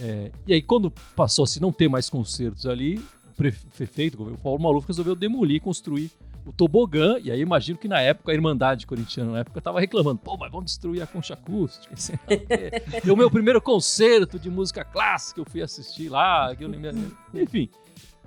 É, 0.00 0.30
e 0.46 0.54
aí, 0.54 0.62
quando 0.62 0.90
passou 1.14 1.42
a 1.42 1.46
se 1.46 1.60
não 1.60 1.72
ter 1.72 1.88
mais 1.88 2.08
concertos 2.08 2.64
ali, 2.66 2.98
o 3.30 3.34
prefe- 3.36 3.66
prefeito, 3.76 4.22
o 4.22 4.38
Paulo 4.38 4.62
Maluf, 4.62 4.86
resolveu 4.86 5.14
demolir 5.14 5.56
e 5.56 5.60
construir 5.60 6.10
o 6.48 6.52
tobogã. 6.52 7.18
E 7.22 7.30
aí, 7.30 7.40
imagino 7.40 7.78
que 7.78 7.86
na 7.86 8.00
época, 8.00 8.32
a 8.32 8.34
Irmandade 8.34 8.86
Corintiana, 8.86 9.32
na 9.32 9.38
época, 9.40 9.58
estava 9.58 9.78
reclamando: 9.78 10.18
pô, 10.18 10.36
mas 10.36 10.50
vamos 10.50 10.66
destruir 10.66 11.02
a 11.02 11.06
concha 11.06 11.34
acústica. 11.34 11.94
E 13.04 13.10
o 13.10 13.16
meu 13.16 13.30
primeiro 13.30 13.60
concerto 13.60 14.38
de 14.38 14.50
música 14.50 14.84
clássica 14.84 15.40
eu 15.40 15.44
fui 15.44 15.62
assistir 15.62 16.08
lá, 16.08 16.54
eu 16.58 16.70
enfim, 17.34 17.68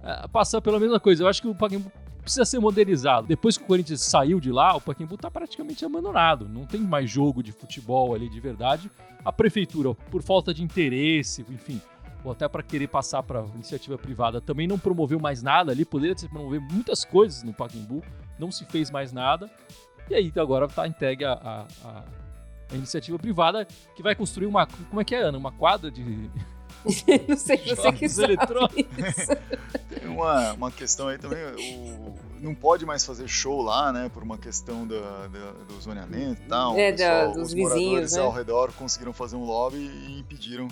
ah, 0.04 0.28
passar 0.28 0.62
pela 0.62 0.80
mesma 0.80 1.00
coisa. 1.00 1.24
Eu 1.24 1.28
acho 1.28 1.42
que 1.42 1.48
o 1.48 1.56
Pacaembu 1.56 1.92
precisa 2.22 2.46
ser 2.46 2.60
modernizado. 2.60 3.28
Depois 3.28 3.58
que 3.58 3.64
o 3.64 3.68
Corinthians 3.68 4.02
saiu 4.02 4.40
de 4.40 4.52
lá, 4.52 4.76
o 4.76 4.82
Pacaembu 4.82 5.16
está 5.16 5.30
praticamente 5.30 5.84
abandonado. 5.84 6.48
Não 6.48 6.66
tem 6.66 6.82
mais 6.82 7.10
jogo 7.10 7.42
de 7.42 7.52
futebol 7.52 8.14
ali 8.14 8.30
de 8.30 8.40
verdade. 8.40 8.90
A 9.24 9.32
prefeitura, 9.32 9.94
por 9.94 10.22
falta 10.22 10.54
de 10.54 10.64
interesse, 10.64 11.46
enfim, 11.50 11.82
ou 12.24 12.32
até 12.32 12.48
para 12.48 12.62
querer 12.64 12.88
passar 12.88 13.24
para 13.24 13.42
iniciativa 13.56 13.98
privada, 13.98 14.40
também 14.42 14.68
não 14.68 14.78
promoveu 14.80 15.20
mais 15.20 15.42
nada 15.42 15.72
ali. 15.72 15.84
Poderia 15.86 16.18
se 16.18 16.28
promover 16.30 16.60
muitas 16.62 17.04
coisas 17.04 17.44
no 17.44 17.54
Pacaembu, 17.54 18.04
não 18.40 18.52
se 18.52 18.66
fez 18.66 18.90
mais 18.92 19.12
nada. 19.12 19.50
E 20.10 20.16
aí 20.16 20.32
agora 20.38 20.66
está 20.66 20.88
entregue 20.88 21.24
a, 21.26 21.34
a- 21.34 21.68
a- 21.86 22.04
a 22.72 22.76
iniciativa 22.76 23.18
privada 23.20 23.66
que 23.96 24.02
vai 24.04 24.16
construir 24.16 24.46
uma. 24.48 24.66
Como 24.66 25.02
é 25.02 25.04
que 25.04 25.14
é, 25.16 25.22
Ana? 25.24 25.38
Uma 25.38 25.52
quadra 25.52 25.90
de 25.92 26.02
não 27.28 27.38
sei 27.38 27.58
se 27.58 27.76
você 27.76 27.92
que 27.92 28.10
sabe 28.10 28.34
eletrônicos. 28.34 28.98
isso. 28.98 29.32
Tem 29.90 30.08
uma, 30.10 30.54
uma 30.54 30.72
questão 30.72 31.08
aí 31.10 31.18
também, 31.18 31.38
o, 31.44 32.16
não 32.40 32.56
pode 32.56 32.86
mais 32.86 33.06
fazer 33.06 33.28
show 33.28 33.62
lá, 33.62 33.92
né, 33.94 34.10
por 34.12 34.24
uma 34.24 34.38
questão 34.38 34.88
da, 34.88 35.28
da- 35.28 35.52
do 35.68 35.80
zoneamento 35.82 36.42
e 36.42 36.46
tal. 36.48 36.76
É, 36.78 36.92
pessoal- 36.92 37.10
da- 37.28 37.34
dos 37.34 37.48
os 37.50 37.54
vizinhos, 37.54 37.80
moradores 37.82 38.14
né? 38.14 38.22
ao 38.22 38.32
redor 38.32 38.72
conseguiram 38.74 39.14
fazer 39.14 39.36
um 39.36 39.44
lobby 39.44 39.78
e 39.78 40.20
impediram 40.20 40.68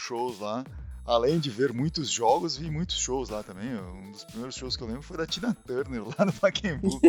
shows 0.00 0.38
lá. 0.38 0.64
Além 1.04 1.40
de 1.40 1.50
ver 1.50 1.72
muitos 1.72 2.08
jogos, 2.10 2.56
vi 2.56 2.70
muitos 2.70 2.96
shows 2.96 3.30
lá 3.30 3.42
também. 3.42 3.74
Um 3.74 4.12
dos 4.12 4.24
primeiros 4.24 4.54
shows 4.54 4.76
que 4.76 4.82
eu 4.82 4.86
lembro 4.86 5.02
foi 5.02 5.16
da 5.16 5.26
Tina 5.26 5.54
Turner, 5.66 6.02
lá 6.18 6.24
no 6.24 6.32
Pacaembu. 6.32 7.00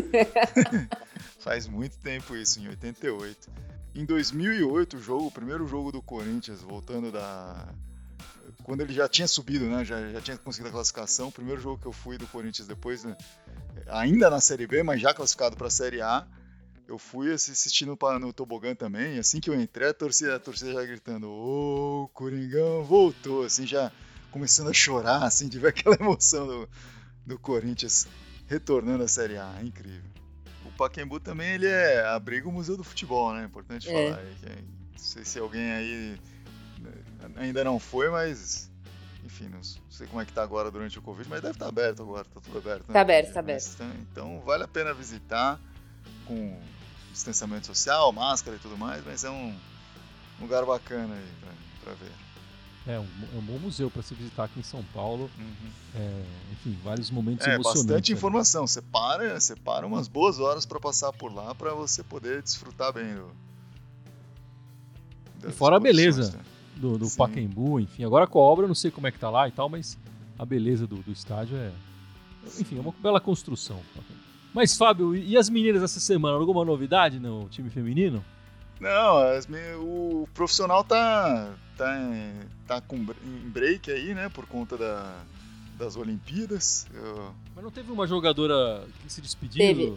Faz 1.40 1.68
muito 1.68 1.98
tempo 1.98 2.36
isso, 2.36 2.60
em 2.60 2.68
88. 2.70 3.50
Em 3.94 4.06
2008, 4.06 4.98
o 4.98 5.02
jogo, 5.02 5.28
o 5.28 5.32
primeiro 5.32 5.68
jogo 5.68 5.92
do 5.92 6.02
Corinthians, 6.02 6.62
voltando 6.62 7.12
da... 7.12 7.68
Quando 8.64 8.82
ele 8.82 8.94
já 8.94 9.08
tinha 9.08 9.28
subido, 9.28 9.66
né? 9.66 9.84
Já, 9.84 10.10
já 10.10 10.22
tinha 10.22 10.38
conseguido 10.38 10.70
a 10.70 10.72
classificação. 10.72 11.28
O 11.28 11.32
primeiro 11.32 11.60
jogo 11.60 11.82
que 11.82 11.88
eu 11.88 11.92
fui 11.92 12.18
do 12.18 12.28
Corinthians 12.28 12.68
depois, 12.68 13.04
né? 13.04 13.16
ainda 13.88 14.30
na 14.30 14.40
Série 14.40 14.68
B, 14.68 14.84
mas 14.84 15.02
já 15.02 15.14
classificado 15.14 15.56
para 15.56 15.68
a 15.68 15.72
Série 15.72 16.02
A. 16.02 16.26
Eu 16.92 16.98
fui 16.98 17.32
assistindo 17.32 17.98
no 18.20 18.34
tobogã 18.34 18.76
também, 18.76 19.18
assim 19.18 19.40
que 19.40 19.50
eu 19.50 19.60
entrei, 19.60 19.88
a 19.88 19.94
torcida, 19.94 20.36
a 20.36 20.40
torcida 20.40 20.74
já 20.74 20.84
gritando: 20.84 21.30
Ô, 21.30 22.04
oh, 22.04 22.08
Coringão 22.10 22.84
voltou, 22.84 23.46
assim, 23.46 23.66
já 23.66 23.90
começando 24.30 24.70
a 24.70 24.74
chorar, 24.74 25.24
assim, 25.24 25.48
de 25.48 25.58
ver 25.58 25.70
aquela 25.80 25.96
emoção 25.96 26.46
do, 26.46 26.70
do 27.26 27.40
Corinthians 27.40 28.08
retornando 28.46 29.06
à 29.06 29.08
Série 29.08 29.38
A. 29.38 29.56
É 29.62 29.64
incrível. 29.64 30.12
O 30.66 30.72
Paquembu 30.74 31.18
também 31.22 31.54
ele 31.54 31.66
é 31.66 32.06
abriga 32.08 32.50
o 32.50 32.52
Museu 32.52 32.76
do 32.76 32.84
Futebol, 32.84 33.34
né? 33.36 33.46
Importante 33.46 33.90
é. 33.90 34.10
falar. 34.10 34.24
Não 34.26 34.98
sei 34.98 35.24
se 35.24 35.40
alguém 35.40 35.72
aí 35.72 36.20
né, 36.82 36.92
ainda 37.38 37.64
não 37.64 37.80
foi, 37.80 38.10
mas 38.10 38.70
enfim, 39.24 39.48
não 39.48 39.64
sei 39.90 40.08
como 40.08 40.22
é 40.22 40.26
que 40.26 40.34
tá 40.34 40.44
agora 40.44 40.70
durante 40.70 41.00
o 41.00 41.02
Covid, 41.02 41.30
mas 41.30 41.42
deve 41.42 41.54
estar 41.54 41.66
tá 41.66 41.70
aberto 41.70 42.04
agora, 42.04 42.26
tá 42.26 42.42
tudo 42.42 42.58
aberto. 42.58 42.90
Né? 42.90 42.94
Tá 42.94 43.00
aberto, 43.00 43.32
tá 43.32 43.40
aberto. 43.40 43.70
Então, 43.76 43.92
então 44.12 44.42
vale 44.42 44.66
a 44.66 44.68
pena 44.68 44.94
visitar 44.94 45.58
com 46.26 46.60
distanciamento 47.12 47.68
social, 47.68 48.12
máscara 48.12 48.58
e 48.58 48.60
tudo 48.60 48.78
mais, 48.78 49.04
mas 49.06 49.24
é 49.24 49.30
um 49.30 49.56
lugar 50.40 50.66
bacana 50.66 51.14
aí 51.14 51.32
para 51.84 51.94
ver. 51.94 52.12
É 52.88 53.00
um, 53.00 53.08
é 53.36 53.38
um 53.38 53.42
bom 53.42 53.60
museu 53.60 53.92
para 53.92 54.02
se 54.02 54.16
visitar 54.16 54.46
aqui 54.46 54.60
em 54.60 54.64
São 54.64 54.84
Paulo. 54.92 55.30
Uhum. 55.38 55.72
É, 55.96 56.24
enfim, 56.52 56.76
vários 56.84 57.12
momentos 57.12 57.46
é, 57.46 57.54
emocionantes. 57.54 57.86
bastante 57.86 58.14
informação. 58.14 58.66
Você 58.66 58.82
para, 58.82 59.40
você 59.40 59.56
para 59.56 59.86
umas 59.86 60.08
boas 60.08 60.40
horas 60.40 60.66
para 60.66 60.80
passar 60.80 61.14
por 61.14 61.32
lá 61.32 61.54
para 61.54 61.74
você 61.76 62.04
poder 62.04 62.42
desfrutar 62.42 62.92
bem 62.92 63.14
do. 63.14 63.30
E 65.48 65.52
fora 65.52 65.78
a 65.78 65.80
beleza 65.80 66.32
né? 66.32 66.44
do, 66.76 66.98
do 66.98 67.10
Pacaembu, 67.12 67.80
enfim. 67.80 68.04
Agora 68.04 68.26
com 68.26 68.40
a 68.40 68.44
obra 68.44 68.66
eu 68.66 68.68
não 68.68 68.76
sei 68.76 68.90
como 68.90 69.06
é 69.06 69.12
que 69.12 69.20
tá 69.20 69.30
lá 69.30 69.48
e 69.48 69.52
tal, 69.52 69.70
mas 69.70 69.98
a 70.38 70.46
beleza 70.46 70.88
do, 70.88 70.98
do 70.98 71.12
estádio 71.12 71.58
é. 71.58 71.72
Enfim, 72.60 72.78
é 72.78 72.82
uma 72.82 72.94
bela 73.00 73.22
construção. 73.22 73.80
Mas, 74.54 74.76
Fábio, 74.76 75.16
e 75.16 75.38
as 75.38 75.50
meninas 75.50 75.82
essa 75.82 76.00
semana? 76.00 76.38
Alguma 76.38 76.66
novidade 76.66 77.20
no 77.20 77.48
time 77.50 77.70
feminino? 77.70 78.24
Não, 78.80 79.18
as, 79.18 79.48
o 79.80 80.28
profissional 80.34 80.84
tá, 80.84 81.54
tá, 81.78 81.96
tá 82.68 82.82
com, 82.82 82.98
em 82.98 83.50
break 83.50 83.92
aí, 83.92 84.14
né? 84.14 84.28
Por 84.30 84.46
conta 84.48 84.76
da, 84.76 85.24
das 85.78 85.96
Olimpíadas. 85.96 86.88
Eu... 86.94 87.32
Mas 87.56 87.64
não 87.64 87.72
teve 87.72 87.92
uma 87.92 88.08
jogadora 88.08 88.84
que 89.02 89.14
se 89.14 89.22
despediu? 89.22 89.60
Teve. 89.60 89.94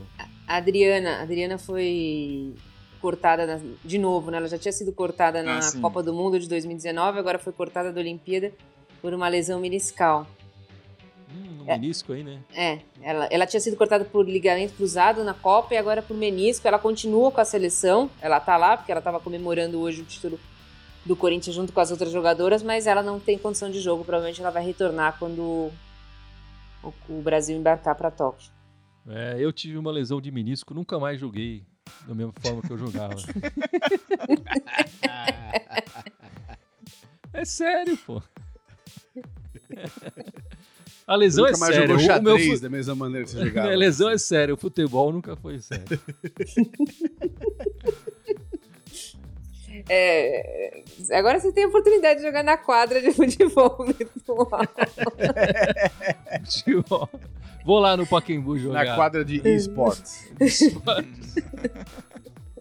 A 0.46 0.56
Adriana, 0.56 1.16
a 1.18 1.22
Adriana 1.22 1.58
foi 1.58 2.54
cortada 3.00 3.46
na, 3.46 3.60
de 3.84 3.98
novo, 3.98 4.30
né? 4.30 4.36
Ela 4.36 4.48
já 4.48 4.58
tinha 4.58 4.72
sido 4.72 4.92
cortada 4.92 5.42
na 5.42 5.58
ah, 5.58 5.72
Copa 5.80 6.02
do 6.02 6.12
Mundo 6.12 6.38
de 6.38 6.48
2019, 6.48 7.18
agora 7.18 7.38
foi 7.38 7.52
cortada 7.52 7.92
da 7.92 8.00
Olimpíada 8.00 8.52
por 9.02 9.12
uma 9.12 9.28
lesão 9.28 9.60
meniscal. 9.60 10.26
É, 11.66 11.78
menisco 11.78 12.12
aí, 12.12 12.22
né? 12.22 12.40
É, 12.54 12.78
ela, 13.02 13.26
ela 13.26 13.46
tinha 13.46 13.60
sido 13.60 13.76
cortada 13.76 14.04
por 14.04 14.28
ligamento 14.28 14.74
cruzado 14.74 15.24
na 15.24 15.34
Copa 15.34 15.74
e 15.74 15.76
agora 15.76 16.02
por 16.02 16.16
menisco. 16.16 16.66
Ela 16.66 16.78
continua 16.78 17.30
com 17.30 17.40
a 17.40 17.44
seleção, 17.44 18.10
ela 18.20 18.40
tá 18.40 18.56
lá 18.56 18.76
porque 18.76 18.92
ela 18.92 19.00
tava 19.00 19.20
comemorando 19.20 19.80
hoje 19.80 20.02
o 20.02 20.04
título 20.04 20.38
do 21.04 21.14
Corinthians 21.14 21.54
junto 21.54 21.72
com 21.72 21.80
as 21.80 21.90
outras 21.90 22.10
jogadoras, 22.10 22.62
mas 22.62 22.86
ela 22.86 23.02
não 23.02 23.20
tem 23.20 23.38
condição 23.38 23.70
de 23.70 23.80
jogo. 23.80 24.04
Provavelmente 24.04 24.40
ela 24.40 24.50
vai 24.50 24.64
retornar 24.64 25.16
quando 25.18 25.70
o, 26.82 26.92
o 27.08 27.22
Brasil 27.22 27.56
embarcar 27.56 27.94
para 27.94 28.10
Tóquio. 28.10 28.50
É, 29.06 29.36
eu 29.38 29.52
tive 29.52 29.76
uma 29.76 29.92
lesão 29.92 30.20
de 30.20 30.30
menisco, 30.30 30.72
nunca 30.72 30.98
mais 30.98 31.20
joguei 31.20 31.62
da 32.06 32.14
mesma 32.14 32.32
forma 32.40 32.62
que 32.62 32.70
eu 32.70 32.78
jogava. 32.78 33.16
é 37.32 37.44
sério, 37.44 37.96
pô. 37.98 38.22
A 41.06 41.16
lesão 41.16 41.44
nunca 41.44 41.56
é 41.56 41.60
mais 41.60 41.74
séria. 41.74 41.98
Jogou 41.98 42.18
o 42.18 42.38
meu 42.38 42.60
da 42.60 42.70
mesma 42.70 42.94
maneira 42.94 43.24
que 43.24 43.30
você 43.30 43.44
jogava. 43.46 43.72
A 43.72 43.76
lesão 43.76 44.08
é 44.08 44.18
séria. 44.18 44.54
O 44.54 44.56
futebol 44.56 45.12
nunca 45.12 45.36
foi 45.36 45.60
sério. 45.60 45.84
É, 49.88 50.82
agora 51.10 51.40
você 51.40 51.52
tem 51.52 51.64
a 51.64 51.66
oportunidade 51.66 52.20
de 52.20 52.26
jogar 52.26 52.42
na 52.44 52.56
quadra 52.56 53.02
de 53.02 53.12
futebol 53.12 53.76
virtual. 53.92 54.60
Vou 57.64 57.80
lá 57.80 57.96
no 57.96 58.06
Pacaembu 58.06 58.56
jogar. 58.56 58.84
Na 58.84 58.94
quadra 58.94 59.24
de 59.24 59.46
esportes. 59.46 60.30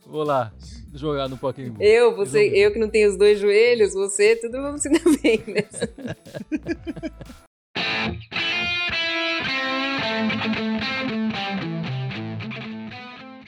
Vou 0.05 0.23
lá 0.23 0.51
jogar 0.93 1.29
no 1.29 1.37
Pacaembu. 1.37 1.81
Eu, 1.81 2.15
você, 2.15 2.49
eu 2.49 2.73
que 2.73 2.79
não 2.79 2.89
tenho 2.89 3.09
os 3.09 3.17
dois 3.17 3.39
joelhos, 3.39 3.93
você, 3.93 4.35
tudo 4.35 4.61
vamos 4.61 4.81
se 4.81 4.89
dar 4.89 5.03
bem 5.21 5.41
nessa. 5.47 5.89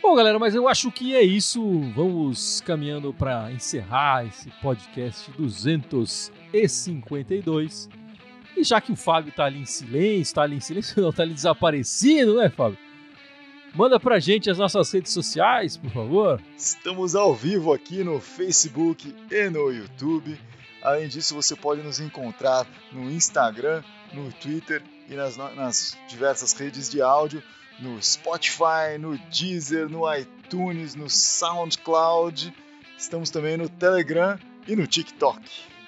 Bom, 0.01 0.15
galera, 0.15 0.39
mas 0.39 0.55
eu 0.55 0.69
acho 0.69 0.89
que 0.91 1.13
é 1.13 1.21
isso. 1.21 1.61
Vamos 1.93 2.61
caminhando 2.61 3.13
para 3.13 3.51
encerrar 3.51 4.25
esse 4.25 4.49
podcast 4.61 5.29
252. 5.31 7.89
E 8.55 8.63
já 8.63 8.79
que 8.79 8.93
o 8.93 8.95
Fábio 8.95 9.33
tá 9.33 9.43
ali 9.43 9.59
em 9.59 9.65
silêncio, 9.65 10.35
tá 10.35 10.43
ali 10.43 10.55
em 10.55 10.61
silêncio, 10.61 11.01
não, 11.03 11.11
tá 11.11 11.23
ali 11.23 11.33
desaparecido, 11.33 12.37
né, 12.37 12.49
Fábio? 12.49 12.77
Manda 13.73 13.99
pra 13.99 14.17
gente 14.19 14.49
as 14.49 14.57
nossas 14.57 14.89
redes 14.89 15.11
sociais, 15.11 15.75
por 15.75 15.91
favor. 15.91 16.41
Estamos 16.55 17.13
ao 17.13 17.35
vivo 17.35 17.73
aqui 17.73 18.01
no 18.01 18.21
Facebook 18.21 19.13
e 19.29 19.49
no 19.49 19.69
YouTube. 19.69 20.39
Além 20.85 21.07
disso, 21.07 21.33
você 21.33 21.55
pode 21.55 21.81
nos 21.81 21.99
encontrar 21.99 22.67
no 22.91 23.09
Instagram, 23.09 23.81
no 24.13 24.31
Twitter 24.31 24.83
e 25.09 25.15
nas, 25.15 25.35
nas 25.35 25.97
diversas 26.07 26.53
redes 26.53 26.91
de 26.91 27.01
áudio, 27.01 27.41
no 27.79 27.99
Spotify, 27.99 28.99
no 28.99 29.17
Deezer, 29.17 29.89
no 29.89 30.03
iTunes, 30.15 30.93
no 30.93 31.09
SoundCloud. 31.09 32.53
Estamos 32.95 33.31
também 33.31 33.57
no 33.57 33.67
Telegram 33.67 34.37
e 34.67 34.75
no 34.75 34.85
TikTok. 34.85 35.41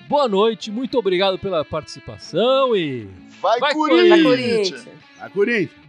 Boa 0.10 0.28
noite, 0.28 0.72
muito 0.72 0.98
obrigado 0.98 1.38
pela 1.38 1.64
participação 1.64 2.76
e. 2.76 3.08
Vai, 3.40 3.60
Vai 3.60 3.74
Corinthians! 3.76 4.24
Corinthians! 4.24 4.88
Vai 5.20 5.30
Corinthians! 5.30 5.87